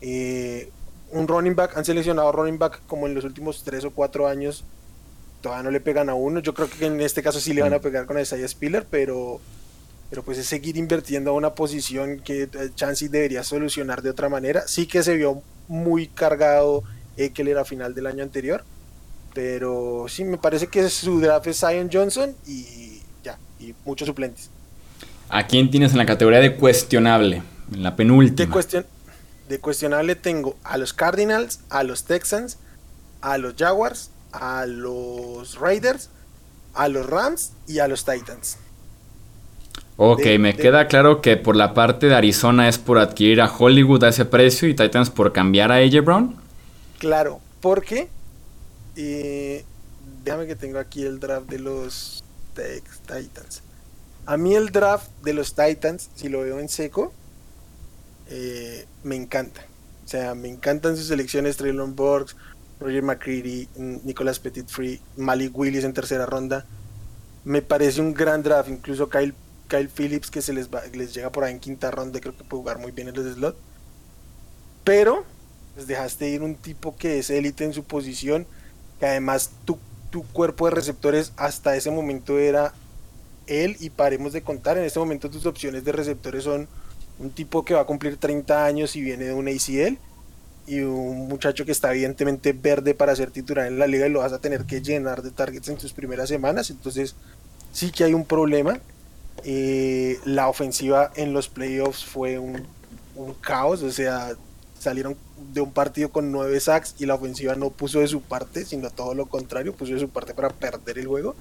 Eh, 0.00 0.68
un 1.12 1.28
running 1.28 1.54
back, 1.54 1.76
han 1.76 1.84
seleccionado 1.84 2.32
running 2.32 2.58
back 2.58 2.80
como 2.88 3.06
en 3.06 3.14
los 3.14 3.22
últimos 3.22 3.62
tres 3.62 3.84
o 3.84 3.92
cuatro 3.92 4.26
años. 4.26 4.64
Todavía 5.42 5.62
no 5.62 5.70
le 5.70 5.78
pegan 5.78 6.08
a 6.08 6.14
uno. 6.14 6.40
Yo 6.40 6.54
creo 6.54 6.68
que 6.68 6.86
en 6.86 7.00
este 7.00 7.22
caso 7.22 7.38
sí 7.38 7.54
le 7.54 7.62
van 7.62 7.72
a 7.72 7.78
pegar 7.78 8.06
con 8.06 8.18
Isaiah 8.18 8.48
Spiller, 8.48 8.84
pero, 8.90 9.40
pero 10.10 10.24
pues 10.24 10.38
es 10.38 10.46
seguir 10.48 10.76
invirtiendo 10.76 11.30
a 11.30 11.34
una 11.34 11.54
posición 11.54 12.18
que 12.24 12.42
eh, 12.42 12.48
Chansey 12.74 13.06
debería 13.06 13.44
solucionar 13.44 14.02
de 14.02 14.10
otra 14.10 14.28
manera. 14.28 14.66
Sí 14.66 14.88
que 14.88 15.04
se 15.04 15.14
vio 15.14 15.40
muy 15.68 16.08
cargado 16.08 16.82
Eckler 17.16 17.58
a 17.58 17.64
final 17.64 17.94
del 17.94 18.08
año 18.08 18.24
anterior, 18.24 18.64
pero 19.34 20.06
sí 20.08 20.24
me 20.24 20.36
parece 20.36 20.66
que 20.66 20.90
su 20.90 21.20
draft 21.20 21.46
es 21.46 21.60
Zion 21.60 21.90
Johnson 21.92 22.34
y 22.44 22.75
y 23.60 23.74
muchos 23.84 24.06
suplentes. 24.06 24.50
¿A 25.28 25.46
quién 25.46 25.70
tienes 25.70 25.92
en 25.92 25.98
la 25.98 26.06
categoría 26.06 26.40
de 26.40 26.56
cuestionable? 26.56 27.42
En 27.72 27.82
la 27.82 27.90
De 27.90 27.96
penúltima. 27.96 28.56
De 29.48 29.60
cuestionable 29.60 30.16
tengo 30.16 30.56
a 30.64 30.76
los 30.76 30.92
Cardinals, 30.92 31.60
a 31.70 31.82
los 31.84 32.04
Texans, 32.04 32.58
a 33.20 33.38
los 33.38 33.54
Jaguars, 33.56 34.10
a 34.32 34.66
los 34.66 35.58
Raiders, 35.58 36.10
a 36.74 36.88
los 36.88 37.06
Rams 37.06 37.52
y 37.66 37.78
a 37.78 37.88
los 37.88 38.04
Titans. 38.04 38.58
Ok, 39.96 40.26
me 40.38 40.54
queda 40.54 40.88
claro 40.88 41.22
que 41.22 41.36
por 41.38 41.56
la 41.56 41.72
parte 41.72 42.06
de 42.06 42.14
Arizona 42.14 42.68
es 42.68 42.76
por 42.76 42.98
adquirir 42.98 43.40
a 43.40 43.50
Hollywood 43.50 44.04
a 44.04 44.08
ese 44.08 44.26
precio 44.26 44.68
y 44.68 44.74
Titans 44.74 45.08
por 45.10 45.32
cambiar 45.32 45.72
a 45.72 45.76
AJ 45.76 46.04
Brown. 46.04 46.36
Claro, 46.98 47.40
porque 47.60 48.08
eh, 48.94 49.64
déjame 50.22 50.46
que 50.46 50.56
tengo 50.56 50.78
aquí 50.78 51.02
el 51.02 51.18
draft 51.18 51.48
de 51.48 51.58
los 51.60 52.24
Titans. 53.06 53.62
A 54.26 54.36
mí 54.36 54.54
el 54.54 54.70
draft 54.70 55.08
de 55.22 55.32
los 55.32 55.54
Titans, 55.54 56.10
si 56.14 56.28
lo 56.28 56.40
veo 56.40 56.58
en 56.58 56.68
seco, 56.68 57.12
eh, 58.28 58.86
me 59.04 59.16
encanta. 59.16 59.64
O 60.04 60.08
sea, 60.08 60.34
me 60.34 60.48
encantan 60.48 60.96
sus 60.96 61.06
selecciones, 61.06 61.56
Traylon 61.56 61.94
Borgs, 61.94 62.36
Roger 62.80 63.02
McCready, 63.02 63.68
Nicolas 63.76 64.38
Petitfree, 64.38 65.00
Malik 65.16 65.56
Willis 65.56 65.84
en 65.84 65.92
tercera 65.92 66.26
ronda. 66.26 66.66
Me 67.44 67.62
parece 67.62 68.00
un 68.00 68.14
gran 68.14 68.42
draft, 68.42 68.68
incluso 68.68 69.08
Kyle 69.08 69.34
Kyle 69.68 69.88
Phillips 69.88 70.30
que 70.30 70.42
se 70.42 70.52
les, 70.52 70.68
les 70.92 71.14
llega 71.14 71.30
por 71.30 71.44
ahí 71.44 71.52
en 71.52 71.60
quinta 71.60 71.90
ronda, 71.90 72.20
creo 72.20 72.36
que 72.36 72.44
puede 72.44 72.62
jugar 72.62 72.78
muy 72.78 72.92
bien 72.92 73.08
en 73.08 73.16
el 73.16 73.34
slot. 73.34 73.56
Pero 74.84 75.24
pues 75.74 75.86
dejaste 75.86 76.28
ir 76.30 76.42
un 76.42 76.54
tipo 76.54 76.96
que 76.96 77.18
es 77.18 77.30
élite 77.30 77.64
en 77.64 77.72
su 77.72 77.84
posición, 77.84 78.46
que 78.98 79.06
además 79.06 79.50
tu, 79.64 79.78
tu 80.16 80.22
cuerpo 80.28 80.64
de 80.64 80.70
receptores 80.70 81.34
hasta 81.36 81.76
ese 81.76 81.90
momento 81.90 82.38
era 82.38 82.72
él 83.46 83.76
y 83.80 83.90
paremos 83.90 84.32
de 84.32 84.40
contar, 84.40 84.78
en 84.78 84.84
este 84.84 84.98
momento 84.98 85.28
tus 85.28 85.44
opciones 85.44 85.84
de 85.84 85.92
receptores 85.92 86.44
son 86.44 86.68
un 87.18 87.30
tipo 87.32 87.66
que 87.66 87.74
va 87.74 87.82
a 87.82 87.84
cumplir 87.84 88.16
30 88.16 88.64
años 88.64 88.96
y 88.96 89.02
viene 89.02 89.26
de 89.26 89.34
un 89.34 89.46
ACL 89.46 89.98
y 90.66 90.80
un 90.80 91.28
muchacho 91.28 91.66
que 91.66 91.72
está 91.72 91.92
evidentemente 91.92 92.54
verde 92.54 92.94
para 92.94 93.14
ser 93.14 93.30
titular 93.30 93.66
en 93.66 93.78
la 93.78 93.86
liga 93.86 94.06
y 94.06 94.10
lo 94.10 94.20
vas 94.20 94.32
a 94.32 94.38
tener 94.38 94.64
que 94.64 94.80
llenar 94.80 95.20
de 95.20 95.32
targets 95.32 95.68
en 95.68 95.76
tus 95.76 95.92
primeras 95.92 96.30
semanas, 96.30 96.70
entonces 96.70 97.14
sí 97.74 97.90
que 97.90 98.04
hay 98.04 98.14
un 98.14 98.24
problema. 98.24 98.80
Eh, 99.44 100.18
la 100.24 100.48
ofensiva 100.48 101.12
en 101.14 101.34
los 101.34 101.50
playoffs 101.50 102.06
fue 102.06 102.38
un, 102.38 102.66
caos, 103.42 103.82
o 103.82 103.92
sea, 103.92 104.34
salieron 104.86 105.16
de 105.52 105.60
un 105.60 105.72
partido 105.72 106.10
con 106.10 106.30
nueve 106.30 106.60
sacks 106.60 106.94
y 106.98 107.06
la 107.06 107.14
ofensiva 107.14 107.56
no 107.56 107.70
puso 107.70 107.98
de 107.98 108.06
su 108.06 108.20
parte, 108.20 108.64
sino 108.64 108.88
todo 108.90 109.14
lo 109.14 109.26
contrario, 109.26 109.74
puso 109.74 109.94
de 109.94 109.98
su 109.98 110.08
parte 110.08 110.32
para 110.32 110.50
perder 110.50 110.98
el 110.98 111.08
juego. 111.08 111.34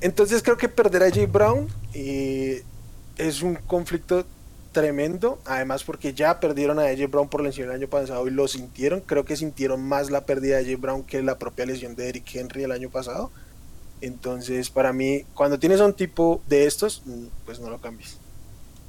Entonces 0.00 0.42
creo 0.42 0.56
que 0.56 0.70
perder 0.70 1.02
a 1.02 1.10
Jay 1.10 1.26
Brown 1.26 1.68
eh, 1.92 2.64
es 3.18 3.42
un 3.42 3.56
conflicto 3.56 4.24
tremendo, 4.72 5.38
además 5.44 5.84
porque 5.84 6.14
ya 6.14 6.40
perdieron 6.40 6.78
a 6.78 6.84
Jay 6.84 7.06
Brown 7.06 7.28
por 7.28 7.42
lesión 7.42 7.68
el 7.68 7.74
año 7.74 7.88
pasado 7.88 8.26
y 8.26 8.30
lo 8.30 8.48
sintieron, 8.48 9.00
creo 9.02 9.26
que 9.26 9.36
sintieron 9.36 9.86
más 9.86 10.10
la 10.10 10.24
pérdida 10.24 10.56
de 10.56 10.64
Jay 10.64 10.76
Brown 10.76 11.04
que 11.04 11.22
la 11.22 11.38
propia 11.38 11.66
lesión 11.66 11.94
de 11.94 12.08
Eric 12.08 12.34
Henry 12.34 12.64
el 12.64 12.72
año 12.72 12.88
pasado. 12.88 13.30
Entonces, 14.00 14.70
para 14.70 14.94
mí, 14.94 15.24
cuando 15.34 15.58
tienes 15.58 15.80
a 15.80 15.86
un 15.86 15.94
tipo 15.94 16.42
de 16.48 16.66
estos, 16.66 17.02
mm, 17.04 17.26
pues 17.44 17.60
no 17.60 17.68
lo 17.70 17.80
cambies. 17.80 18.18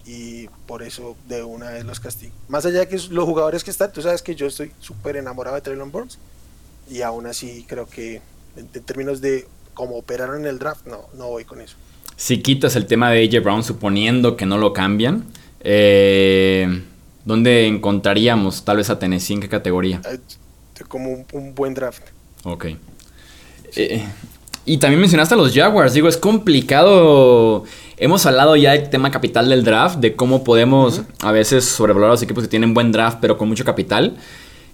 Y 0.05 0.47
por 0.67 0.83
eso 0.83 1.15
de 1.27 1.43
una 1.43 1.71
vez 1.71 1.83
los 1.83 1.99
castigo. 1.99 2.31
Más 2.47 2.65
allá 2.65 2.81
de 2.81 2.87
que 2.87 2.97
los 3.09 3.25
jugadores 3.25 3.63
que 3.63 3.71
están, 3.71 3.91
tú 3.91 4.01
sabes 4.01 4.21
que 4.21 4.35
yo 4.35 4.45
estoy 4.45 4.71
súper 4.79 5.17
enamorado 5.17 5.55
de 5.55 5.61
Traylon 5.61 5.91
Burns. 5.91 6.19
Y 6.89 7.01
aún 7.01 7.25
así 7.25 7.65
creo 7.67 7.87
que 7.87 8.21
en, 8.55 8.67
términos 8.67 9.21
de 9.21 9.47
cómo 9.73 9.97
operaron 9.97 10.41
en 10.41 10.45
el 10.45 10.59
draft, 10.59 10.85
no, 10.85 11.05
no 11.17 11.29
voy 11.29 11.43
con 11.43 11.59
eso. 11.59 11.75
Si 12.15 12.41
quitas 12.41 12.75
el 12.75 12.85
tema 12.85 13.09
de 13.09 13.23
AJ 13.23 13.43
Brown, 13.43 13.63
suponiendo 13.63 14.37
que 14.37 14.45
no 14.45 14.57
lo 14.57 14.73
cambian, 14.73 15.25
eh, 15.61 16.83
¿dónde 17.25 17.67
encontraríamos 17.67 18.63
tal 18.63 18.77
vez 18.77 18.89
a 18.89 18.99
Tennessee? 18.99 19.33
¿En 19.33 19.41
qué 19.41 19.49
categoría? 19.49 20.01
Eh, 20.05 20.19
como 20.87 21.25
un, 21.33 21.55
buen 21.55 21.73
draft. 21.73 22.03
Ok. 22.43 22.67
Eh, 23.75 24.05
y 24.65 24.77
también 24.77 24.99
mencionaste 24.99 25.35
a 25.35 25.37
los 25.37 25.53
Jaguars. 25.53 25.93
Digo, 25.93 26.07
es 26.07 26.17
complicado. 26.17 27.63
Hemos 27.97 28.25
hablado 28.25 28.55
ya 28.55 28.71
del 28.71 28.89
tema 28.89 29.11
capital 29.11 29.49
del 29.49 29.63
draft, 29.63 29.99
de 29.99 30.15
cómo 30.15 30.43
podemos 30.43 31.03
a 31.21 31.31
veces 31.31 31.65
sobrevalorar 31.65 32.11
a 32.11 32.13
los 32.13 32.23
equipos 32.23 32.43
que 32.43 32.49
tienen 32.49 32.73
buen 32.73 32.91
draft, 32.91 33.19
pero 33.21 33.37
con 33.37 33.47
mucho 33.47 33.63
capital. 33.63 34.17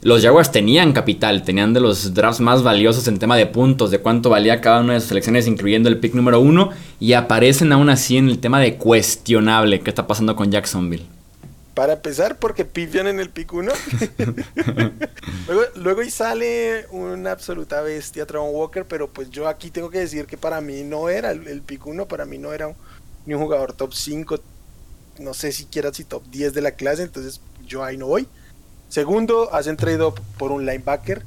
Los 0.02 0.24
Jaguars 0.24 0.52
tenían 0.52 0.94
capital, 0.94 1.44
tenían 1.44 1.74
de 1.74 1.80
los 1.80 2.16
drafts 2.16 2.40
más 2.40 2.64
valiosos 2.64 3.08
en 3.08 3.20
tema 3.20 3.38
de 3.38 3.46
puntos, 3.46 3.92
de 3.92 4.00
cuánto 4.00 4.32
valía 4.32 4.60
cada 4.60 4.82
una 4.82 4.94
de 4.94 5.00
sus 5.00 5.10
selecciones, 5.10 5.46
incluyendo 5.46 5.90
el 5.90 6.00
pick 6.00 6.16
número 6.16 6.40
uno, 6.40 6.70
y 7.00 7.14
aparecen 7.14 7.72
aún 7.72 7.90
así 7.90 8.18
en 8.18 8.28
el 8.28 8.40
tema 8.40 8.60
de 8.60 8.78
cuestionable 8.78 9.82
que 9.82 9.92
está 9.92 10.08
pasando 10.08 10.36
con 10.36 10.50
Jacksonville. 10.50 11.21
Para 11.74 11.94
empezar, 11.94 12.38
porque 12.38 12.66
pifian 12.66 13.08
en 13.08 13.20
el 13.20 13.30
pick 13.30 13.54
1. 13.54 13.72
luego, 15.48 15.64
luego 15.76 16.02
y 16.02 16.12
sale 16.12 16.86
una 16.92 17.32
absoluta 17.32 17.82
bestia, 17.82 18.26
Travon 18.26 18.54
Walker, 18.54 18.86
pero 18.86 19.10
pues 19.10 19.30
yo 19.30 19.48
aquí 19.48 19.72
tengo 19.72 19.90
que 19.90 20.00
decir 20.00 20.26
que 20.26 20.38
para 20.38 20.60
mí 20.60 20.84
no 20.84 21.08
era 21.08 21.32
el, 21.32 21.62
pick 21.62 21.88
1, 21.88 22.08
para 22.08 22.26
mí 22.26 22.38
no 22.38 22.52
era 22.52 22.76
ni 23.26 23.34
un 23.34 23.42
jugador 23.42 23.72
top 23.72 23.94
5, 23.94 24.40
no 25.20 25.34
sé 25.34 25.54
siquiera 25.54 25.94
si 25.94 26.04
top 26.04 26.24
10 26.30 26.54
de 26.54 26.62
la 26.62 26.72
clase, 26.72 27.04
entonces 27.04 27.40
yo 27.66 27.84
ahí 27.84 27.96
no 27.96 28.08
voy. 28.08 28.28
Segundo, 28.90 29.54
hacen 29.54 29.78
trade 29.78 30.12
por 30.38 30.52
un 30.52 30.66
linebacker. 30.66 31.24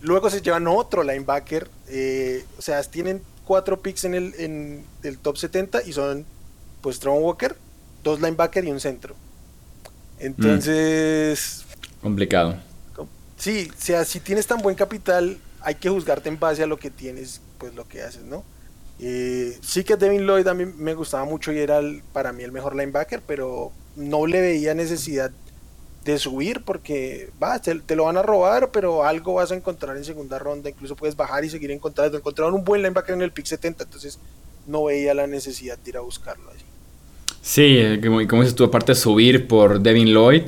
Luego 0.00 0.30
se 0.30 0.40
llevan 0.40 0.66
otro 0.66 1.02
linebacker. 1.02 1.68
Eh, 1.88 2.46
o 2.58 2.62
sea, 2.62 2.82
tienen 2.84 3.20
cuatro 3.44 3.82
picks 3.82 4.04
en 4.04 4.14
el, 4.14 4.34
en 4.38 4.84
el 5.02 5.18
top 5.18 5.36
70 5.36 5.82
y 5.82 5.92
son 5.92 6.24
pues 6.80 6.98
Travon 6.98 7.22
Walker, 7.22 7.56
dos 8.02 8.20
linebacker 8.20 8.64
y 8.64 8.70
un 8.70 8.80
centro. 8.80 9.14
Entonces... 10.18 11.64
Complicado. 12.00 12.56
Sí, 13.36 13.68
o 13.70 13.80
sea, 13.80 14.04
si 14.04 14.20
tienes 14.20 14.46
tan 14.46 14.62
buen 14.62 14.74
capital, 14.74 15.38
hay 15.60 15.74
que 15.74 15.90
juzgarte 15.90 16.28
en 16.28 16.38
base 16.38 16.62
a 16.62 16.66
lo 16.66 16.78
que 16.78 16.90
tienes, 16.90 17.40
pues 17.58 17.74
lo 17.74 17.86
que 17.86 18.02
haces, 18.02 18.22
¿no? 18.22 18.44
Eh, 18.98 19.58
sí 19.60 19.84
que 19.84 19.96
Devin 19.96 20.26
Lloyd 20.26 20.46
a 20.46 20.54
mí 20.54 20.64
me 20.64 20.94
gustaba 20.94 21.24
mucho 21.24 21.52
y 21.52 21.58
era 21.58 21.80
para 22.12 22.32
mí 22.32 22.42
el 22.42 22.52
mejor 22.52 22.74
linebacker, 22.74 23.20
pero 23.26 23.72
no 23.94 24.26
le 24.26 24.40
veía 24.40 24.74
necesidad 24.74 25.30
de 26.04 26.18
subir 26.18 26.62
porque 26.64 27.30
va, 27.42 27.58
te, 27.58 27.96
lo 27.96 28.04
van 28.04 28.16
a 28.16 28.22
robar, 28.22 28.70
pero 28.70 29.04
algo 29.04 29.34
vas 29.34 29.50
a 29.50 29.56
encontrar 29.56 29.96
en 29.96 30.04
segunda 30.04 30.38
ronda, 30.38 30.70
incluso 30.70 30.96
puedes 30.96 31.16
bajar 31.16 31.44
y 31.44 31.50
seguir 31.50 31.72
encontrando. 31.72 32.16
Encontraron 32.16 32.54
un 32.54 32.64
buen 32.64 32.80
linebacker 32.80 33.14
en 33.14 33.22
el 33.22 33.32
pick 33.32 33.46
70, 33.46 33.84
entonces 33.84 34.18
no 34.66 34.84
veía 34.84 35.14
la 35.14 35.26
necesidad 35.26 35.76
de 35.76 35.90
ir 35.90 35.96
a 35.96 36.00
buscarlo 36.00 36.50
allí. 36.50 36.64
Sí, 37.46 37.78
eh, 37.78 38.00
como, 38.02 38.26
como 38.26 38.42
dices 38.42 38.56
tú, 38.56 38.64
aparte 38.64 38.90
de 38.90 38.96
subir 38.96 39.46
por 39.46 39.78
Devin 39.80 40.08
Lloyd, 40.08 40.42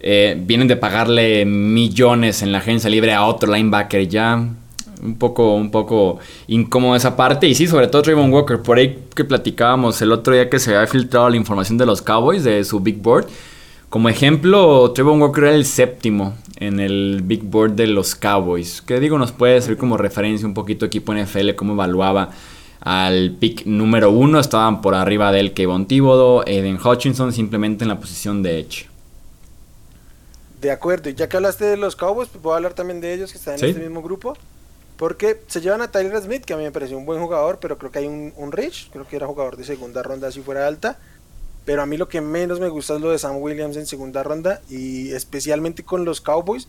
eh, 0.00 0.36
vienen 0.38 0.68
de 0.68 0.76
pagarle 0.76 1.46
millones 1.46 2.42
en 2.42 2.52
la 2.52 2.58
agencia 2.58 2.90
libre 2.90 3.14
a 3.14 3.24
otro 3.24 3.50
linebacker 3.50 4.06
ya. 4.06 4.34
Un 5.02 5.16
poco, 5.16 5.54
un 5.54 5.70
poco 5.70 6.18
incómodo 6.48 6.94
esa 6.94 7.16
parte. 7.16 7.48
Y 7.48 7.54
sí, 7.54 7.66
sobre 7.66 7.86
todo 7.86 8.02
Trayvon 8.02 8.30
Walker. 8.30 8.60
Por 8.60 8.76
ahí 8.76 8.98
que 9.16 9.24
platicábamos 9.24 10.02
el 10.02 10.12
otro 10.12 10.34
día 10.34 10.50
que 10.50 10.58
se 10.58 10.76
había 10.76 10.86
filtrado 10.86 11.30
la 11.30 11.36
información 11.36 11.78
de 11.78 11.86
los 11.86 12.02
Cowboys, 12.02 12.44
de 12.44 12.62
su 12.64 12.80
Big 12.80 12.98
Board. 12.98 13.28
Como 13.88 14.10
ejemplo, 14.10 14.92
Trayvon 14.92 15.22
Walker 15.22 15.44
era 15.44 15.54
el 15.54 15.64
séptimo 15.64 16.34
en 16.56 16.80
el 16.80 17.22
Big 17.24 17.44
Board 17.44 17.72
de 17.72 17.86
los 17.86 18.14
Cowboys. 18.14 18.82
Que 18.82 19.00
digo, 19.00 19.16
nos 19.18 19.32
puede 19.32 19.58
servir 19.62 19.78
como 19.78 19.96
referencia 19.96 20.46
un 20.46 20.52
poquito 20.52 20.84
equipo 20.84 21.14
NFL, 21.14 21.54
cómo 21.56 21.72
evaluaba 21.72 22.28
al 22.84 23.36
pick 23.38 23.64
número 23.66 24.10
uno. 24.10 24.38
Estaban 24.38 24.80
por 24.82 24.94
arriba 24.94 25.32
del 25.32 25.54
Kevon 25.54 25.86
Thibodeau, 25.86 26.42
Eden 26.46 26.78
Hutchinson, 26.84 27.32
simplemente 27.32 27.84
en 27.84 27.88
la 27.88 27.98
posición 27.98 28.42
de 28.42 28.60
Edge. 28.60 28.88
De 30.60 30.70
acuerdo, 30.70 31.10
y 31.10 31.14
ya 31.14 31.28
que 31.28 31.36
hablaste 31.36 31.64
de 31.64 31.76
los 31.76 31.96
Cowboys, 31.96 32.28
pues 32.28 32.42
voy 32.42 32.52
a 32.52 32.56
hablar 32.56 32.74
también 32.74 33.00
de 33.00 33.14
ellos 33.14 33.32
que 33.32 33.38
están 33.38 33.58
en 33.58 33.64
este 33.64 33.80
mismo 33.80 34.02
grupo. 34.02 34.36
Porque 34.96 35.40
se 35.48 35.60
llevan 35.60 35.82
a 35.82 35.90
Tyler 35.90 36.22
Smith, 36.22 36.44
que 36.44 36.52
a 36.52 36.56
mí 36.56 36.62
me 36.62 36.70
pareció 36.70 36.96
un 36.96 37.06
buen 37.06 37.20
jugador, 37.20 37.58
pero 37.60 37.76
creo 37.76 37.90
que 37.90 37.98
hay 37.98 38.06
un, 38.06 38.32
un 38.36 38.52
Rich, 38.52 38.90
creo 38.92 39.08
que 39.08 39.16
era 39.16 39.26
jugador 39.26 39.56
de 39.56 39.64
segunda 39.64 40.02
ronda 40.02 40.30
si 40.30 40.42
fuera 40.42 40.68
alta. 40.68 40.98
Pero 41.64 41.82
a 41.82 41.86
mí 41.86 41.96
lo 41.96 42.08
que 42.08 42.20
menos 42.20 42.60
me 42.60 42.68
gusta 42.68 42.94
es 42.94 43.00
lo 43.00 43.10
de 43.10 43.18
Sam 43.18 43.38
Williams 43.38 43.76
en 43.76 43.86
segunda 43.86 44.22
ronda, 44.22 44.60
y 44.68 45.10
especialmente 45.12 45.82
con 45.82 46.04
los 46.04 46.20
Cowboys, 46.20 46.68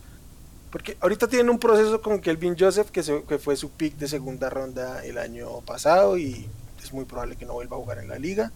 porque 0.73 0.97
ahorita 1.01 1.27
tienen 1.27 1.51
un 1.51 1.59
proceso 1.59 2.01
con 2.01 2.19
Kelvin 2.19 2.55
Joseph, 2.57 2.89
que, 2.89 3.03
que 3.29 3.37
fue 3.37 3.55
su 3.55 3.69
pick 3.69 3.95
de 3.97 4.07
segunda 4.07 4.49
ronda 4.49 5.05
el 5.05 5.19
año 5.19 5.61
pasado 5.61 6.17
y 6.17 6.47
es 6.83 6.91
muy 6.91 7.05
probable 7.05 7.35
que 7.35 7.45
no 7.45 7.53
vuelva 7.53 7.77
a 7.77 7.79
jugar 7.79 7.99
en 7.99 8.07
la 8.07 8.17
liga 8.17 8.51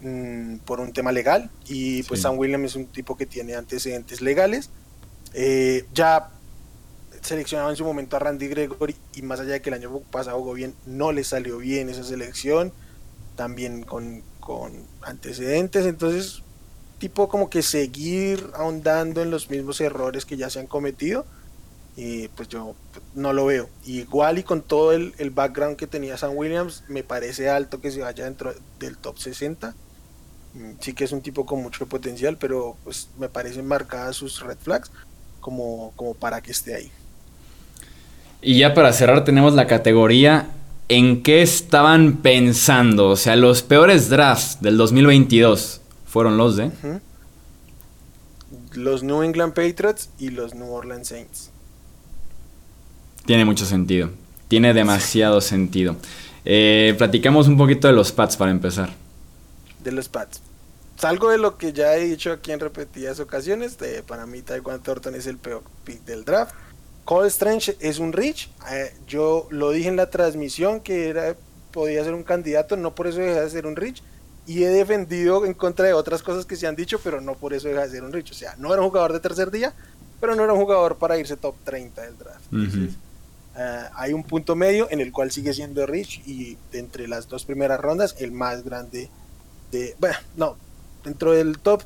mm, 0.00 0.56
por 0.66 0.80
un 0.80 0.92
tema 0.92 1.12
legal. 1.12 1.48
Y 1.68 2.02
pues 2.02 2.22
Sam 2.22 2.36
Williams 2.36 2.72
es 2.72 2.74
un 2.74 2.86
tipo 2.86 3.16
que 3.16 3.26
tiene 3.26 3.54
antecedentes 3.54 4.20
legales. 4.20 4.70
Eh, 5.32 5.84
ya 5.94 6.30
seleccionaba 7.22 7.70
en 7.70 7.76
su 7.76 7.84
momento 7.84 8.16
a 8.16 8.18
Randy 8.18 8.48
Gregory 8.48 8.96
y 9.14 9.22
más 9.22 9.38
allá 9.38 9.52
de 9.52 9.62
que 9.62 9.70
el 9.70 9.74
año 9.74 10.00
pasado 10.10 10.36
jugó 10.40 10.54
bien, 10.54 10.74
no 10.84 11.12
le 11.12 11.22
salió 11.22 11.58
bien 11.58 11.88
esa 11.88 12.02
selección, 12.02 12.72
también 13.36 13.84
con, 13.84 14.24
con 14.40 14.72
antecedentes. 15.02 15.86
Entonces 15.86 16.42
tipo 17.00 17.28
como 17.28 17.50
que 17.50 17.62
seguir 17.62 18.50
ahondando 18.54 19.22
en 19.22 19.32
los 19.32 19.50
mismos 19.50 19.80
errores 19.80 20.24
que 20.24 20.36
ya 20.36 20.48
se 20.50 20.60
han 20.60 20.68
cometido, 20.68 21.26
y 21.96 22.28
pues 22.28 22.48
yo 22.48 22.74
no 23.14 23.32
lo 23.32 23.46
veo. 23.46 23.68
Igual 23.84 24.38
y 24.38 24.42
con 24.42 24.62
todo 24.62 24.92
el, 24.92 25.30
background 25.30 25.76
que 25.76 25.86
tenía 25.86 26.16
Sam 26.16 26.36
Williams, 26.36 26.84
me 26.88 27.02
parece 27.02 27.48
alto 27.48 27.80
que 27.80 27.90
se 27.90 28.00
vaya 28.00 28.24
dentro 28.24 28.54
del 28.78 28.96
top 28.96 29.18
60. 29.18 29.74
Mm, 30.54 30.70
sí 30.80 30.92
que 30.92 31.04
es 31.04 31.12
un 31.12 31.20
tipo 31.20 31.44
con 31.44 31.62
mucho 31.62 31.86
potencial, 31.86 32.36
pero 32.38 32.76
pues 32.84 33.08
me 33.18 33.28
parecen 33.28 33.66
marcadas 33.66 34.16
sus 34.16 34.40
red 34.40 34.58
flags 34.58 34.90
como, 35.40 35.92
como 35.96 36.14
para 36.14 36.40
que 36.40 36.52
esté 36.52 36.74
ahí. 36.74 36.92
Y 38.42 38.58
ya 38.58 38.72
para 38.72 38.92
cerrar 38.92 39.24
tenemos 39.24 39.54
la 39.54 39.66
categoría 39.66 40.50
en 40.88 41.22
qué 41.22 41.42
estaban 41.42 42.18
pensando. 42.18 43.08
O 43.08 43.16
sea, 43.16 43.36
los 43.36 43.62
peores 43.62 44.08
drafts 44.08 44.60
del 44.60 44.76
2022 44.76 45.79
fueron 46.10 46.36
los 46.36 46.56
de... 46.56 46.70
Los 48.72 49.04
New 49.04 49.22
England 49.22 49.54
Patriots 49.54 50.10
y 50.18 50.30
los 50.30 50.54
New 50.54 50.72
Orleans 50.72 51.06
Saints. 51.06 51.50
Tiene 53.24 53.44
mucho 53.44 53.64
sentido. 53.64 54.10
Tiene 54.48 54.74
demasiado 54.74 55.40
sentido. 55.40 55.94
Eh, 56.44 56.96
platicamos 56.98 57.46
un 57.46 57.56
poquito 57.56 57.86
de 57.86 57.94
los 57.94 58.10
Pats 58.10 58.36
para 58.36 58.50
empezar. 58.50 58.90
De 59.84 59.92
los 59.92 60.08
Pats. 60.08 60.42
Salgo 60.96 61.30
de 61.30 61.38
lo 61.38 61.56
que 61.56 61.72
ya 61.72 61.94
he 61.94 62.04
dicho 62.04 62.32
aquí 62.32 62.50
en 62.50 62.58
repetidas 62.58 63.20
ocasiones. 63.20 63.78
De, 63.78 64.02
para 64.02 64.26
mí, 64.26 64.42
Taekwondo 64.42 64.82
Thornton 64.82 65.14
es 65.14 65.28
el 65.28 65.36
peor 65.36 65.62
pick 65.84 66.04
del 66.04 66.24
draft. 66.24 66.52
Cole 67.04 67.28
Strange 67.28 67.76
es 67.78 68.00
un 68.00 68.12
Rich. 68.12 68.50
Eh, 68.72 68.92
yo 69.06 69.46
lo 69.50 69.70
dije 69.70 69.88
en 69.88 69.96
la 69.96 70.10
transmisión 70.10 70.80
que 70.80 71.08
era, 71.08 71.36
podía 71.70 72.02
ser 72.02 72.14
un 72.14 72.24
candidato, 72.24 72.76
no 72.76 72.96
por 72.96 73.06
eso 73.06 73.20
deja 73.20 73.42
de 73.42 73.50
ser 73.50 73.66
un 73.66 73.76
Rich. 73.76 74.02
Y 74.50 74.64
he 74.64 74.68
defendido 74.68 75.46
en 75.46 75.54
contra 75.54 75.86
de 75.86 75.92
otras 75.92 76.24
cosas 76.24 76.44
que 76.44 76.56
se 76.56 76.66
han 76.66 76.74
dicho, 76.74 76.98
pero 77.04 77.20
no 77.20 77.36
por 77.36 77.54
eso 77.54 77.68
deja 77.68 77.82
de 77.82 77.90
ser 77.90 78.02
un 78.02 78.12
Rich. 78.12 78.32
O 78.32 78.34
sea, 78.34 78.56
no 78.58 78.72
era 78.72 78.82
un 78.82 78.88
jugador 78.88 79.12
de 79.12 79.20
tercer 79.20 79.48
día, 79.48 79.72
pero 80.20 80.34
no 80.34 80.42
era 80.42 80.52
un 80.52 80.58
jugador 80.58 80.96
para 80.96 81.16
irse 81.16 81.36
top 81.36 81.54
30 81.62 82.02
del 82.02 82.18
draft. 82.18 82.52
Eh, 82.52 83.84
hay 83.94 84.12
un 84.12 84.24
punto 84.24 84.56
medio 84.56 84.88
en 84.90 85.00
el 85.00 85.12
cual 85.12 85.30
sigue 85.30 85.54
siendo 85.54 85.86
Rich 85.86 86.26
y 86.26 86.58
entre 86.72 87.06
las 87.06 87.28
dos 87.28 87.44
primeras 87.44 87.78
rondas 87.78 88.16
el 88.18 88.32
más 88.32 88.64
grande 88.64 89.08
de... 89.70 89.94
Bueno, 90.00 90.16
no, 90.36 90.56
dentro 91.04 91.30
del 91.30 91.60
top 91.60 91.84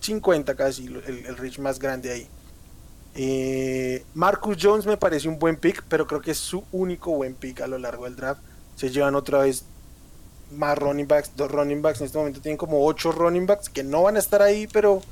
50 0.00 0.54
casi, 0.54 0.86
el, 0.86 1.36
Rich 1.36 1.58
más 1.58 1.78
grande 1.78 2.12
ahí. 2.12 2.26
Eh, 3.14 4.06
Marcus 4.14 4.56
Jones 4.58 4.86
me 4.86 4.96
parece 4.96 5.28
un 5.28 5.38
buen 5.38 5.58
pick, 5.58 5.84
pero 5.86 6.06
creo 6.06 6.22
que 6.22 6.30
es 6.30 6.38
su 6.38 6.64
único 6.72 7.10
buen 7.10 7.34
pick 7.34 7.60
a 7.60 7.66
lo 7.66 7.76
largo 7.76 8.04
del 8.04 8.16
draft. 8.16 8.40
Se 8.74 8.88
llevan 8.88 9.16
otra 9.16 9.40
vez 9.40 9.66
más 10.52 10.78
running 10.78 11.08
backs, 11.08 11.30
dos 11.36 11.50
running 11.50 11.82
backs. 11.82 12.00
En 12.00 12.06
este 12.06 12.18
momento 12.18 12.40
tienen 12.40 12.56
como 12.56 12.84
ocho 12.86 13.12
running 13.12 13.46
backs 13.46 13.68
que 13.68 13.82
no 13.82 14.02
van 14.02 14.16
a 14.16 14.18
estar 14.18 14.42
ahí, 14.42 14.66
pero 14.66 15.02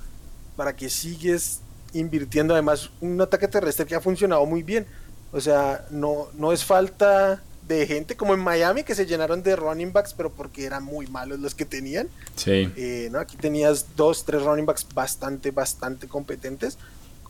para 0.57 0.75
que 0.77 0.89
sigues 0.89 1.61
invirtiendo 1.93 2.55
además 2.55 2.91
un 3.01 3.21
ataque 3.21 3.49
terrestre 3.49 3.87
que 3.87 3.95
ha 3.95 4.01
funcionado 4.01 4.45
muy 4.47 4.63
bien. 4.63 4.87
O 5.33 5.41
sea, 5.41 5.85
no, 5.91 6.29
no 6.35 6.53
es 6.53 6.65
falta 6.65 7.43
de 7.67 7.87
gente 7.87 8.17
como 8.17 8.35
en 8.35 8.41
Miami 8.41 8.85
que 8.85 8.95
se 8.95 9.07
llenaron 9.07 9.43
de 9.43 9.57
running 9.57 9.93
backs, 9.93 10.15
pero 10.15 10.31
porque 10.31 10.65
eran 10.65 10.85
muy 10.85 11.07
malos 11.07 11.41
los 11.41 11.55
que 11.55 11.65
tenían. 11.65 12.09
Sí. 12.37 12.71
Eh, 12.77 13.09
¿no? 13.11 13.19
Aquí 13.19 13.37
tenías 13.37 13.97
dos, 13.97 14.25
tres 14.25 14.43
running 14.43 14.67
backs 14.67 14.87
bastante, 14.95 15.51
bastante 15.51 16.07
competentes 16.07 16.79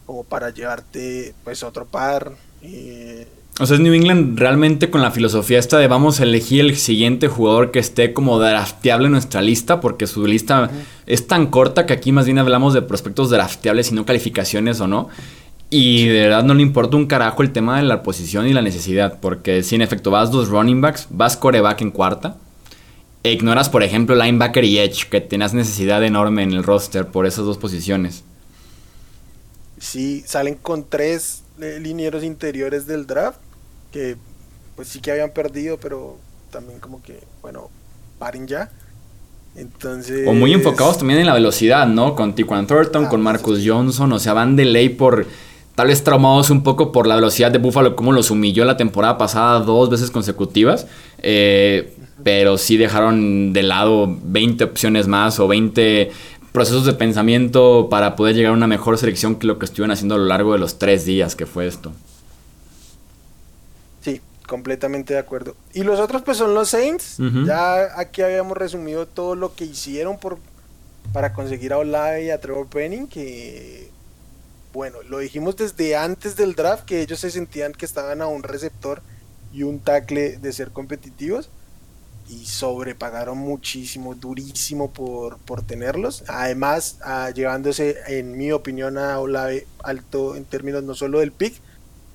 como 0.06 0.24
para 0.24 0.50
llevarte 0.50 1.34
pues 1.44 1.62
otro 1.62 1.86
par. 1.86 2.32
Eh. 2.64 3.26
O 3.60 3.66
sea, 3.66 3.76
es 3.76 3.80
New 3.80 3.92
England 3.92 4.36
realmente 4.36 4.90
con 4.90 5.00
la 5.00 5.12
filosofía 5.12 5.60
esta 5.60 5.78
de 5.78 5.86
vamos 5.86 6.18
a 6.18 6.24
elegir 6.24 6.62
el 6.62 6.76
siguiente 6.76 7.28
jugador 7.28 7.70
que 7.70 7.78
esté 7.78 8.12
como 8.12 8.40
drafteable 8.40 9.06
en 9.06 9.12
nuestra 9.12 9.42
lista, 9.42 9.80
porque 9.80 10.08
su 10.08 10.26
lista 10.26 10.70
es 11.06 11.28
tan 11.28 11.46
corta 11.46 11.86
que 11.86 11.92
aquí 11.92 12.10
más 12.10 12.24
bien 12.24 12.38
hablamos 12.38 12.74
de 12.74 12.82
prospectos 12.82 13.30
drafteables 13.30 13.92
y 13.92 13.94
no 13.94 14.06
calificaciones 14.06 14.80
o 14.80 14.88
no. 14.88 15.08
Y 15.70 16.06
de 16.06 16.20
verdad 16.22 16.42
no 16.42 16.54
le 16.54 16.62
importa 16.62 16.96
un 16.96 17.06
carajo 17.06 17.42
el 17.42 17.52
tema 17.52 17.76
de 17.76 17.84
la 17.84 18.02
posición 18.02 18.48
y 18.48 18.52
la 18.52 18.62
necesidad, 18.62 19.20
porque 19.20 19.62
si 19.62 19.76
en 19.76 19.82
efecto 19.82 20.10
vas 20.10 20.32
dos 20.32 20.48
running 20.48 20.80
backs, 20.80 21.06
vas 21.10 21.36
coreback 21.36 21.80
en 21.82 21.90
cuarta, 21.92 22.36
e 23.22 23.32
ignoras 23.32 23.68
por 23.68 23.84
ejemplo 23.84 24.16
linebacker 24.16 24.64
y 24.64 24.78
edge, 24.78 25.08
que 25.08 25.20
tenías 25.20 25.54
necesidad 25.54 26.02
enorme 26.02 26.42
en 26.42 26.52
el 26.52 26.64
roster 26.64 27.06
por 27.06 27.24
esas 27.24 27.44
dos 27.44 27.58
posiciones. 27.58 28.24
Sí, 29.78 30.24
salen 30.26 30.56
con 30.56 30.84
tres 30.88 31.43
linieros 31.58 32.24
interiores 32.24 32.86
del 32.86 33.06
draft, 33.06 33.38
que 33.92 34.16
pues 34.76 34.88
sí 34.88 35.00
que 35.00 35.12
habían 35.12 35.30
perdido, 35.30 35.78
pero 35.78 36.18
también 36.50 36.80
como 36.80 37.02
que, 37.02 37.20
bueno, 37.42 37.70
paren 38.18 38.46
ya. 38.46 38.70
Entonces... 39.56 40.26
O 40.26 40.32
muy 40.32 40.52
enfocados 40.52 40.98
también 40.98 41.20
en 41.20 41.26
la 41.26 41.34
velocidad, 41.34 41.86
¿no? 41.86 42.14
Con 42.16 42.34
Tiquan 42.34 42.66
Thornton, 42.66 43.04
ah, 43.06 43.08
con 43.08 43.20
Marcus 43.20 43.62
Johnson, 43.64 44.12
o 44.12 44.18
sea, 44.18 44.32
van 44.32 44.56
de 44.56 44.64
ley 44.64 44.88
por 44.88 45.26
tal 45.74 45.88
vez 45.88 46.02
traumados 46.02 46.50
un 46.50 46.62
poco 46.62 46.92
por 46.92 47.06
la 47.06 47.16
velocidad 47.16 47.50
de 47.50 47.58
Buffalo, 47.58 47.94
como 47.96 48.12
los 48.12 48.30
humilló 48.30 48.64
la 48.64 48.76
temporada 48.76 49.18
pasada 49.18 49.60
dos 49.60 49.90
veces 49.90 50.10
consecutivas. 50.10 50.86
Eh, 51.18 51.94
pero 52.22 52.56
sí 52.56 52.76
dejaron 52.76 53.52
de 53.52 53.62
lado 53.62 54.16
20 54.22 54.64
opciones 54.64 55.06
más 55.06 55.38
o 55.38 55.46
20 55.46 56.10
procesos 56.54 56.86
de 56.86 56.92
pensamiento 56.92 57.88
para 57.90 58.14
poder 58.14 58.36
llegar 58.36 58.52
a 58.52 58.54
una 58.54 58.68
mejor 58.68 58.96
selección 58.96 59.40
que 59.40 59.48
lo 59.48 59.58
que 59.58 59.64
estuvieron 59.64 59.90
haciendo 59.90 60.14
a 60.14 60.18
lo 60.18 60.26
largo 60.26 60.52
de 60.52 60.60
los 60.60 60.78
tres 60.78 61.04
días 61.04 61.34
que 61.34 61.46
fue 61.46 61.66
esto. 61.66 61.92
Sí, 64.02 64.20
completamente 64.46 65.14
de 65.14 65.18
acuerdo. 65.18 65.56
Y 65.72 65.82
los 65.82 65.98
otros 65.98 66.22
pues 66.22 66.36
son 66.36 66.54
los 66.54 66.68
Saints. 66.68 67.16
Ya 67.44 67.98
aquí 67.98 68.22
habíamos 68.22 68.56
resumido 68.56 69.08
todo 69.08 69.34
lo 69.34 69.56
que 69.56 69.64
hicieron 69.64 70.16
por, 70.20 70.38
para 71.12 71.32
conseguir 71.32 71.72
a 71.72 71.78
Olave 71.78 72.26
y 72.26 72.30
a 72.30 72.40
Trevor 72.40 72.68
Penning, 72.68 73.08
que 73.08 73.90
bueno, 74.72 74.98
lo 75.08 75.18
dijimos 75.18 75.56
desde 75.56 75.96
antes 75.96 76.36
del 76.36 76.54
draft 76.54 76.84
que 76.84 77.02
ellos 77.02 77.18
se 77.18 77.32
sentían 77.32 77.72
que 77.72 77.84
estaban 77.84 78.22
a 78.22 78.28
un 78.28 78.44
receptor 78.44 79.02
y 79.52 79.64
un 79.64 79.80
tackle 79.80 80.36
de 80.36 80.52
ser 80.52 80.70
competitivos 80.70 81.50
y 82.28 82.46
sobrepagaron 82.46 83.38
muchísimo, 83.38 84.14
durísimo 84.14 84.90
por, 84.90 85.38
por 85.38 85.62
tenerlos. 85.62 86.24
Además, 86.28 86.98
ah, 87.02 87.30
llevándose, 87.30 87.96
en 88.06 88.36
mi 88.36 88.52
opinión, 88.52 88.98
a 88.98 89.18
Olave 89.20 89.66
alto 89.82 90.36
en 90.36 90.44
términos 90.44 90.82
no 90.84 90.94
solo 90.94 91.20
del 91.20 91.32
pick, 91.32 91.54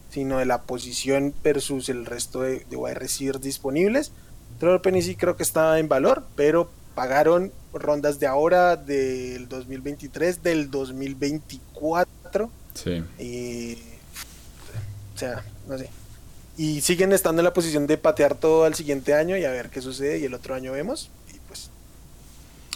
sino 0.10 0.40
de 0.40 0.46
la 0.46 0.64
posición 0.64 1.34
versus 1.44 1.90
el 1.90 2.06
resto 2.06 2.42
de, 2.42 2.66
de 2.70 2.76
wide 2.76 2.96
receivers 2.96 3.42
disponibles. 3.42 4.12
Trevor 4.60 4.82
Penny 4.82 5.02
sí 5.02 5.16
creo 5.16 5.38
que 5.38 5.44
estaba 5.44 5.80
en 5.80 5.88
valor, 5.88 6.26
pero 6.36 6.70
pagaron 6.96 7.52
rondas 7.74 8.20
de 8.20 8.28
ahora, 8.28 8.76
del 8.76 9.48
2023, 9.48 10.44
del 10.44 10.72
2024. 10.72 12.50
Sí. 12.74 13.04
Y, 13.20 13.76
o 15.16 15.18
sea, 15.18 15.44
no 15.68 15.78
sé. 15.78 15.90
Y 16.60 16.82
siguen 16.82 17.14
estando 17.14 17.40
en 17.40 17.46
la 17.46 17.54
posición 17.54 17.88
de 17.88 17.98
patear 17.98 18.36
todo 18.36 18.66
al 18.66 18.76
siguiente 18.76 19.14
año 19.14 19.38
y 19.38 19.46
a 19.46 19.50
ver 19.50 19.70
qué 19.70 19.82
sucede. 19.82 20.20
Y 20.20 20.26
el 20.26 20.34
otro 20.34 20.56
año 20.56 20.74
vemos. 20.74 21.10
Y 21.34 21.38
pues. 21.48 21.70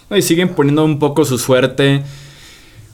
Y 0.09 0.21
siguen 0.21 0.55
poniendo 0.55 0.85
un 0.85 0.99
poco 0.99 1.25
su 1.25 1.37
suerte. 1.37 2.01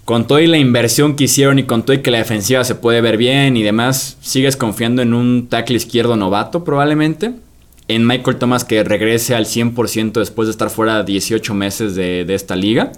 Con 0.03 0.25
toda 0.25 0.41
la 0.41 0.57
inversión 0.57 1.15
que 1.15 1.25
hicieron 1.25 1.59
y 1.59 1.63
con 1.65 1.83
todo 1.83 1.93
y 1.93 2.01
que 2.01 2.09
la 2.09 2.17
defensiva 2.17 2.63
se 2.63 2.73
puede 2.73 3.01
ver 3.01 3.17
bien 3.17 3.55
y 3.55 3.61
demás, 3.61 4.17
sigues 4.21 4.57
confiando 4.57 5.03
en 5.03 5.13
un 5.13 5.47
tackle 5.47 5.77
izquierdo 5.77 6.15
novato 6.15 6.63
probablemente 6.63 7.35
en 7.87 8.07
Michael 8.07 8.37
Thomas 8.37 8.65
que 8.65 8.83
regrese 8.83 9.35
al 9.35 9.45
100% 9.45 10.13
después 10.13 10.47
de 10.47 10.51
estar 10.53 10.71
fuera 10.71 11.03
18 11.03 11.53
meses 11.53 11.93
de, 11.93 12.25
esta 12.33 12.55
liga. 12.55 12.93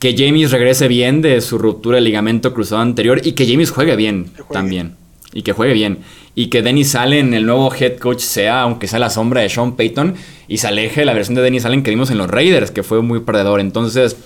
Que 0.00 0.16
James 0.18 0.50
regrese 0.50 0.88
bien 0.88 1.22
de 1.22 1.40
su 1.40 1.58
ruptura 1.58 1.98
de 1.98 2.00
ligamento 2.00 2.52
cruzado 2.52 2.82
anterior 2.82 3.20
y 3.24 3.32
que 3.32 3.46
James 3.46 3.70
juegue 3.70 3.94
bien 3.94 4.32
también. 4.50 5.03
Y 5.34 5.42
que 5.42 5.52
juegue 5.52 5.74
bien. 5.74 5.98
Y 6.34 6.46
que 6.46 6.62
Dennis 6.62 6.94
Allen, 6.94 7.34
el 7.34 7.44
nuevo 7.44 7.74
head 7.74 7.98
coach, 7.98 8.20
sea, 8.20 8.62
aunque 8.62 8.88
sea 8.88 8.98
la 8.98 9.10
sombra 9.10 9.42
de 9.42 9.50
Sean 9.50 9.76
Payton, 9.76 10.14
y 10.48 10.58
se 10.58 10.68
aleje 10.68 11.00
de 11.00 11.06
la 11.06 11.12
versión 11.12 11.34
de 11.34 11.42
Dennis 11.42 11.66
Allen 11.66 11.82
que 11.82 11.90
vimos 11.90 12.10
en 12.10 12.18
los 12.18 12.30
Raiders, 12.30 12.70
que 12.70 12.82
fue 12.82 13.02
muy 13.02 13.20
perdedor. 13.20 13.60
Entonces, 13.60 14.16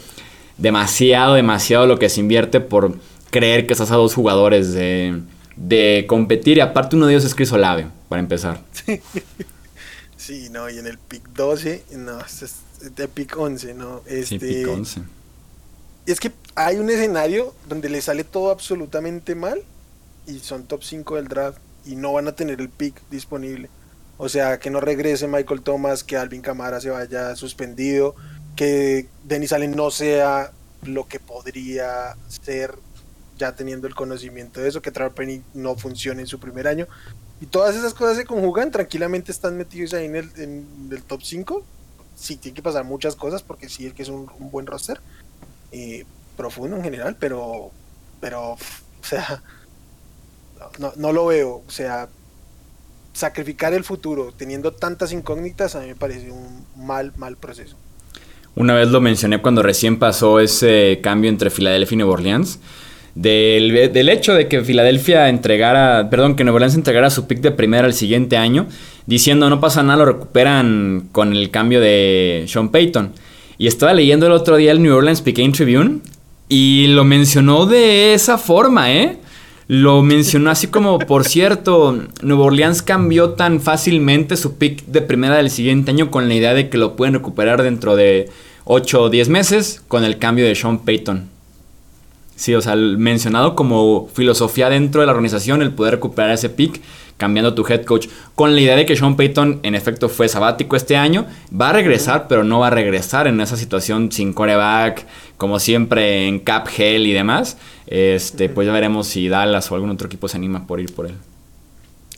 demasiado, 0.58 1.34
demasiado 1.34 1.86
lo 1.86 1.98
que 1.98 2.08
se 2.08 2.20
invierte 2.20 2.60
por 2.60 2.94
creer 3.30 3.66
que 3.66 3.72
estás 3.72 3.90
a 3.90 3.96
dos 3.96 4.14
jugadores 4.14 4.72
de, 4.72 5.20
de 5.56 6.04
competir. 6.06 6.58
Y 6.58 6.60
aparte, 6.60 6.94
uno 6.94 7.06
de 7.06 7.14
ellos 7.14 7.24
es 7.24 7.34
Chris 7.34 7.50
Olave, 7.52 7.86
para 8.08 8.20
empezar. 8.20 8.60
Sí, 10.28 10.50
no, 10.50 10.68
y 10.68 10.78
en 10.78 10.86
el 10.86 10.98
pick 10.98 11.26
12, 11.30 11.84
no, 11.92 12.20
es 12.20 12.56
de 12.94 13.08
pick 13.08 13.34
11, 13.38 13.72
¿no? 13.72 14.02
Este, 14.04 14.26
sí, 14.26 14.38
pick 14.38 14.68
11. 14.68 15.00
Es 16.04 16.20
que 16.20 16.32
hay 16.54 16.76
un 16.76 16.90
escenario 16.90 17.54
donde 17.66 17.88
le 17.88 18.02
sale 18.02 18.24
todo 18.24 18.50
absolutamente 18.50 19.34
mal 19.34 19.62
y 20.28 20.38
son 20.40 20.64
top 20.64 20.84
5 20.84 21.16
del 21.16 21.28
draft 21.28 21.58
y 21.84 21.96
no 21.96 22.12
van 22.12 22.28
a 22.28 22.32
tener 22.32 22.60
el 22.60 22.68
pick 22.68 23.00
disponible. 23.10 23.70
O 24.18 24.28
sea, 24.28 24.58
que 24.58 24.70
no 24.70 24.80
regrese 24.80 25.26
Michael 25.26 25.62
Thomas, 25.62 26.04
que 26.04 26.16
Alvin 26.16 26.42
Camara 26.42 26.80
se 26.80 26.90
vaya 26.90 27.34
suspendido, 27.34 28.14
que 28.54 29.08
Denis 29.24 29.52
Allen 29.52 29.74
no 29.74 29.90
sea 29.90 30.52
lo 30.82 31.08
que 31.08 31.18
podría 31.18 32.16
ser 32.28 32.74
ya 33.38 33.54
teniendo 33.54 33.86
el 33.86 33.94
conocimiento 33.94 34.60
de 34.60 34.68
eso, 34.68 34.82
que 34.82 34.90
Trevor 34.90 35.14
Penny 35.14 35.42
no 35.54 35.76
funcione 35.76 36.20
en 36.22 36.26
su 36.26 36.38
primer 36.38 36.66
año. 36.68 36.86
Y 37.40 37.46
todas 37.46 37.76
esas 37.76 37.94
cosas 37.94 38.16
se 38.16 38.24
conjugan, 38.24 38.70
tranquilamente 38.70 39.30
están 39.30 39.56
metidos 39.56 39.94
ahí 39.94 40.06
en 40.06 40.16
el, 40.16 40.30
en 40.36 40.88
el 40.90 41.02
top 41.04 41.22
5. 41.22 41.64
Sí, 42.16 42.36
tiene 42.36 42.56
que 42.56 42.62
pasar 42.62 42.84
muchas 42.84 43.14
cosas 43.14 43.42
porque 43.42 43.68
sí, 43.68 43.90
que 43.92 44.02
es 44.02 44.08
un, 44.08 44.28
buen 44.50 44.66
roster. 44.66 45.00
Eh, 45.70 46.04
profundo 46.36 46.76
en 46.76 46.82
general, 46.82 47.16
pero, 47.18 47.70
pero, 48.20 48.52
o 48.52 48.58
sea, 49.02 49.42
no, 50.78 50.92
no 50.96 51.12
lo 51.12 51.26
veo. 51.26 51.62
O 51.66 51.70
sea, 51.70 52.08
sacrificar 53.12 53.74
el 53.74 53.82
futuro 53.82 54.32
teniendo 54.36 54.72
tantas 54.72 55.12
incógnitas 55.12 55.74
a 55.74 55.80
mí 55.80 55.88
me 55.88 55.96
parece 55.96 56.30
un 56.30 56.64
mal, 56.76 57.12
mal 57.16 57.36
proceso. 57.36 57.76
Una 58.54 58.74
vez 58.74 58.88
lo 58.88 59.00
mencioné 59.00 59.40
cuando 59.40 59.62
recién 59.62 59.98
pasó 59.98 60.40
ese 60.40 61.00
cambio 61.02 61.30
entre 61.30 61.50
Filadelfia 61.50 61.94
y 61.94 61.98
Nueva 61.98 62.12
Orleans. 62.12 62.58
Del, 63.14 63.92
del, 63.92 64.08
hecho 64.08 64.34
de 64.34 64.46
que 64.46 64.62
Filadelfia 64.62 65.28
entregara, 65.28 66.08
perdón, 66.08 66.36
que 66.36 66.44
Nueva 66.44 66.56
Orleans 66.56 66.76
entregara 66.76 67.10
su 67.10 67.26
pick 67.26 67.40
de 67.40 67.50
primera 67.50 67.86
el 67.86 67.94
siguiente 67.94 68.36
año, 68.36 68.68
diciendo 69.06 69.50
no 69.50 69.60
pasa 69.60 69.82
nada, 69.82 69.98
lo 69.98 70.04
recuperan 70.04 71.08
con 71.10 71.32
el 71.32 71.50
cambio 71.50 71.80
de 71.80 72.44
Sean 72.46 72.68
Payton. 72.68 73.12
Y 73.58 73.66
estaba 73.66 73.92
leyendo 73.92 74.26
el 74.26 74.32
otro 74.32 74.56
día 74.56 74.70
el 74.70 74.80
New 74.80 74.94
Orleans 74.94 75.22
Peking 75.22 75.50
Tribune 75.50 76.00
y 76.48 76.86
lo 76.88 77.04
mencionó 77.04 77.66
de 77.66 78.14
esa 78.14 78.38
forma, 78.38 78.92
¿eh? 78.92 79.18
Lo 79.68 80.02
mencionó 80.02 80.48
así 80.50 80.68
como, 80.68 80.98
por 80.98 81.24
cierto, 81.26 82.02
Nueva 82.22 82.44
Orleans 82.44 82.80
cambió 82.80 83.32
tan 83.32 83.60
fácilmente 83.60 84.38
su 84.38 84.56
pick 84.56 84.86
de 84.86 85.02
primera 85.02 85.36
del 85.36 85.50
siguiente 85.50 85.90
año 85.90 86.10
con 86.10 86.26
la 86.26 86.34
idea 86.34 86.54
de 86.54 86.70
que 86.70 86.78
lo 86.78 86.96
pueden 86.96 87.12
recuperar 87.12 87.62
dentro 87.62 87.94
de 87.94 88.30
8 88.64 89.02
o 89.02 89.10
10 89.10 89.28
meses 89.28 89.82
con 89.86 90.04
el 90.04 90.16
cambio 90.16 90.46
de 90.46 90.54
Sean 90.54 90.78
Payton. 90.78 91.28
Sí, 92.34 92.54
o 92.54 92.62
sea, 92.62 92.76
mencionado 92.76 93.54
como 93.54 94.08
filosofía 94.14 94.70
dentro 94.70 95.02
de 95.02 95.06
la 95.06 95.12
organización 95.12 95.60
el 95.60 95.72
poder 95.72 95.94
recuperar 95.94 96.30
ese 96.30 96.48
pick 96.48 96.80
cambiando 97.18 97.52
tu 97.52 97.66
head 97.68 97.84
coach 97.84 98.06
con 98.34 98.54
la 98.54 98.60
idea 98.60 98.76
de 98.76 98.86
que 98.86 98.96
Sean 98.96 99.16
Payton 99.16 99.60
en 99.64 99.74
efecto 99.74 100.08
fue 100.08 100.28
sabático 100.28 100.76
este 100.76 100.96
año, 100.96 101.26
va 101.52 101.70
a 101.70 101.72
regresar, 101.72 102.26
pero 102.28 102.44
no 102.44 102.60
va 102.60 102.68
a 102.68 102.70
regresar 102.70 103.26
en 103.26 103.40
esa 103.40 103.56
situación 103.56 104.10
sin 104.12 104.32
coreback, 104.32 105.04
como 105.36 105.58
siempre 105.58 106.26
en 106.26 106.38
cap 106.38 106.68
hell 106.74 107.06
y 107.06 107.12
demás. 107.12 107.58
Este, 107.88 108.50
pues 108.50 108.66
ya 108.66 108.72
veremos 108.72 109.08
si 109.08 109.28
Dallas 109.28 109.70
o 109.72 109.74
algún 109.74 109.90
otro 109.90 110.06
equipo 110.06 110.28
se 110.28 110.36
anima 110.36 110.66
por 110.66 110.78
ir 110.78 110.94
por 110.94 111.06
él. 111.06 111.14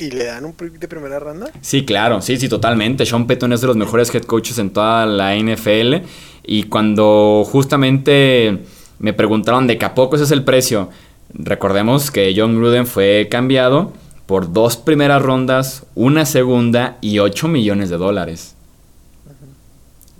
¿Y 0.00 0.11
le 0.11 0.24
dan 0.24 0.44
un 0.44 0.54
pick 0.54 0.78
de 0.78 0.88
primera 0.88 1.18
ronda? 1.18 1.50
Sí, 1.61 1.85
claro, 1.85 2.20
sí, 2.22 2.37
sí, 2.38 2.48
totalmente. 2.48 3.06
Sean 3.06 3.26
Payton 3.26 3.52
es 3.52 3.61
de 3.61 3.66
los 3.66 3.76
mejores 3.76 4.12
head 4.14 4.22
coaches 4.22 4.59
en 4.59 4.70
toda 4.70 5.06
la 5.06 5.37
NFL 5.37 6.06
y 6.42 6.64
cuando 6.64 7.44
justamente 7.46 8.59
me 8.98 9.12
preguntaron 9.12 9.66
de 9.66 9.78
que 9.78 9.85
a 9.85 9.94
poco 9.94 10.16
ese 10.16 10.24
es 10.24 10.30
el 10.30 10.42
precio, 10.42 10.88
recordemos 11.35 12.11
que 12.11 12.35
John 12.37 12.56
Gruden 12.56 12.87
fue 12.87 13.28
cambiado 13.30 13.92
por 14.26 14.52
dos 14.52 14.76
primeras 14.76 15.20
rondas, 15.20 15.85
una 15.94 16.24
segunda 16.24 16.96
y 17.00 17.18
8 17.18 17.48
millones 17.48 17.90
de 17.90 17.96
dólares. 17.96 18.54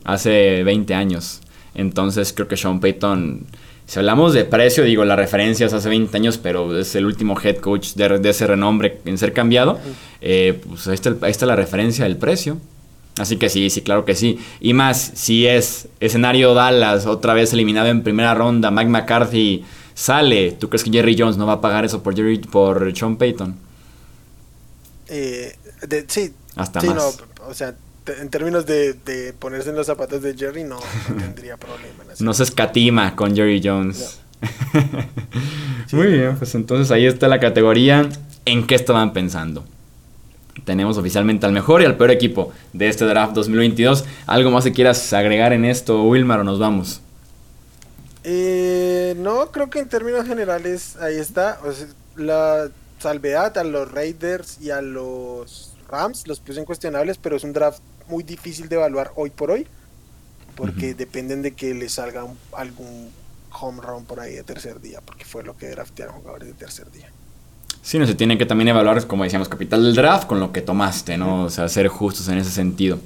Hace 0.04 0.62
20 0.62 0.94
años. 0.94 1.40
Entonces 1.74 2.32
creo 2.32 2.48
que 2.48 2.56
Sean 2.56 2.80
Payton, 2.80 3.46
si 3.90 3.98
hablamos 3.98 4.35
de 4.35 4.44
precio, 4.44 4.85
digo, 4.85 5.05
la 5.05 5.16
referencia 5.16 5.66
es 5.66 5.72
hace 5.72 5.88
20 5.88 6.16
años, 6.16 6.38
pero 6.38 6.79
es 6.79 6.94
el 6.94 7.07
último 7.07 7.37
head 7.42 7.57
coach 7.57 7.94
de, 7.94 8.20
ese 8.31 8.46
renombre 8.46 9.00
en 9.05 9.18
ser 9.18 9.33
cambiado, 9.33 9.81
eh, 10.20 10.61
pues 10.64 10.87
ahí 10.87 10.94
está, 10.94 11.16
ahí 11.22 11.33
está 11.33 11.44
la 11.44 11.57
referencia 11.57 12.05
del 12.05 12.16
precio. 12.16 12.59
Así 13.18 13.37
que 13.37 13.48
sí, 13.48 13.68
sí, 13.68 13.81
claro 13.81 14.05
que 14.05 14.14
sí. 14.14 14.38
Y 14.61 14.74
más, 14.74 15.11
si 15.16 15.44
es 15.44 15.88
escenario 15.98 16.55
Dallas, 16.55 17.07
otra 17.07 17.35
vez 17.35 17.53
eliminado 17.53 17.88
en 17.88 18.05
primera 18.05 18.33
ronda, 18.33 18.70
Mike 18.70 18.90
McCarthy 18.90 19.64
sale, 19.92 20.53
¿tú 20.53 20.68
crees 20.68 20.85
que 20.85 20.92
Jerry 20.92 21.16
Jones 21.18 21.37
no 21.37 21.46
va 21.46 21.55
a 21.55 21.61
pagar 21.61 21.85
eso 21.85 22.00
por, 22.00 22.14
Jerry, 22.14 22.38
por 22.38 22.96
Sean 22.96 23.16
Payton? 23.16 23.57
Eh, 25.09 25.57
sí. 26.07 26.33
Hasta 26.55 26.81
más. 26.81 26.94
No, 26.94 27.48
o 27.48 27.55
sea, 27.55 27.74
en 28.18 28.29
términos 28.29 28.66
de, 28.66 29.35
ponerse 29.38 29.70
en 29.70 29.77
los 29.77 29.87
zapatos 29.87 30.23
de 30.23 30.35
Jerry, 30.37 30.64
no, 30.64 30.79
tendría 31.18 31.57
problema. 31.57 32.05
No 32.18 32.35
se 32.35 32.44
escatima 32.44 33.16
con 33.16 33.35
Jerry 33.35 33.61
Jones. 33.62 34.20
Muy 35.92 36.07
bien, 36.07 36.37
pues 36.37 36.55
entonces 36.55 36.90
ahí 36.90 37.07
está 37.07 37.29
la 37.29 37.40
categoría. 37.40 38.09
¿En 38.44 38.66
qué 38.66 38.75
estaban 38.75 39.12
pensando? 39.12 39.64
Tenemos 40.64 40.99
oficialmente 40.99 41.46
al 41.46 41.53
mejor 41.53 41.83
y 41.83 41.85
al 41.85 41.96
peor 41.96 42.11
equipo 42.11 42.53
de 42.73 42.88
este 42.88 43.05
draft 43.05 43.35
2022. 43.35 44.05
¿Algo 44.27 44.51
más 44.51 44.64
que 44.64 44.73
quieras 44.73 45.12
agregar 45.12 45.53
en 45.53 45.64
esto, 45.64 46.03
Wilmar, 46.05 46.40
o 46.40 46.44
nos 46.44 46.59
vamos? 46.59 47.01
Eh, 48.25 49.14
no, 49.18 49.51
creo 49.51 49.70
que 49.70 49.79
en 49.79 49.88
términos 49.88 50.27
generales 50.27 50.96
ahí 50.96 51.16
está. 51.16 51.59
la, 52.16 52.70
salvedad 53.01 53.57
a 53.59 53.64
los 53.64 53.90
Raiders 53.90 54.59
y 54.61 54.70
a 54.70 54.83
los 54.83 55.73
Rams, 55.88 56.29
los 56.29 56.40
puse 56.40 56.61
incuestionables, 56.61 57.18
pero 57.18 57.37
es 57.37 57.44
un 57.44 57.53
draft 57.53 57.81
muy 58.08 58.22
difícil 58.22 58.68
de 58.68 58.76
evaluar 58.76 59.12
hoy 59.16 59.30
por 59.30 59.50
hoy, 59.50 59.66
porque 60.56 60.94
dependen 60.94 61.42
de 61.42 61.52
que 61.52 61.74
les 61.74 61.92
salga 61.92 62.26
algún 62.52 63.10
home 63.52 63.80
run 63.82 64.04
por 64.04 64.20
ahí 64.20 64.34
de 64.34 64.42
tercer 64.42 64.80
día, 64.80 65.00
porque 65.04 65.24
fue 65.24 65.42
lo 65.42 65.56
que 65.56 65.68
draftearon 65.68 66.16
jugadores 66.16 66.48
de 66.48 66.54
tercer 66.54 66.90
día. 66.90 67.10
Sí, 67.82 67.98
no 67.98 68.06
se 68.06 68.14
tiene 68.14 68.36
que 68.36 68.46
también 68.46 68.68
evaluar, 68.68 69.06
como 69.06 69.24
decíamos, 69.24 69.48
capital 69.48 69.82
del 69.82 69.94
draft 69.94 70.26
con 70.26 70.38
lo 70.38 70.52
que 70.52 70.60
tomaste, 70.60 71.16
¿no? 71.16 71.44
O 71.44 71.50
sea, 71.50 71.68
ser 71.68 71.88
justos 71.88 72.28
en 72.28 72.38
ese 72.38 72.50
sentido. 72.50 72.98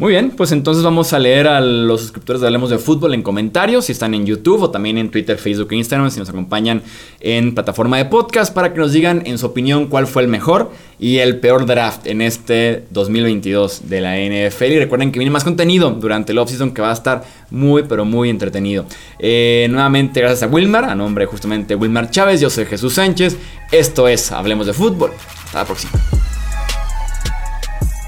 Muy 0.00 0.12
bien, 0.12 0.30
pues 0.30 0.50
entonces 0.50 0.82
vamos 0.82 1.12
a 1.12 1.18
leer 1.18 1.46
a 1.46 1.60
los 1.60 2.00
suscriptores 2.00 2.40
de 2.40 2.46
Hablemos 2.46 2.70
de 2.70 2.78
Fútbol 2.78 3.12
en 3.12 3.22
comentarios, 3.22 3.84
si 3.84 3.92
están 3.92 4.14
en 4.14 4.24
YouTube 4.24 4.62
o 4.62 4.70
también 4.70 4.96
en 4.96 5.10
Twitter, 5.10 5.36
Facebook 5.36 5.68
e 5.72 5.76
Instagram, 5.76 6.10
si 6.10 6.18
nos 6.18 6.30
acompañan 6.30 6.82
en 7.20 7.54
plataforma 7.54 7.98
de 7.98 8.06
podcast, 8.06 8.54
para 8.54 8.72
que 8.72 8.78
nos 8.80 8.92
digan 8.92 9.22
en 9.26 9.36
su 9.36 9.44
opinión 9.44 9.88
cuál 9.88 10.06
fue 10.06 10.22
el 10.22 10.28
mejor 10.28 10.72
y 10.98 11.18
el 11.18 11.38
peor 11.38 11.66
draft 11.66 12.06
en 12.06 12.22
este 12.22 12.86
2022 12.88 13.90
de 13.90 14.00
la 14.00 14.16
NFL. 14.16 14.72
Y 14.72 14.78
recuerden 14.78 15.12
que 15.12 15.18
viene 15.18 15.32
más 15.32 15.44
contenido 15.44 15.90
durante 15.90 16.32
el 16.32 16.38
offseason 16.38 16.72
que 16.72 16.80
va 16.80 16.88
a 16.88 16.94
estar 16.94 17.22
muy, 17.50 17.82
pero 17.82 18.06
muy 18.06 18.30
entretenido. 18.30 18.86
Eh, 19.18 19.68
nuevamente, 19.68 20.20
gracias 20.20 20.44
a 20.44 20.46
Wilmar, 20.46 20.86
a 20.86 20.94
nombre 20.94 21.26
justamente 21.26 21.74
de 21.74 21.76
Wilmar 21.78 22.10
Chávez, 22.10 22.40
yo 22.40 22.48
soy 22.48 22.64
Jesús 22.64 22.94
Sánchez. 22.94 23.36
Esto 23.70 24.08
es 24.08 24.32
Hablemos 24.32 24.66
de 24.66 24.72
Fútbol. 24.72 25.10
Hasta 25.44 25.58
la 25.58 25.64
próxima. 25.66 25.92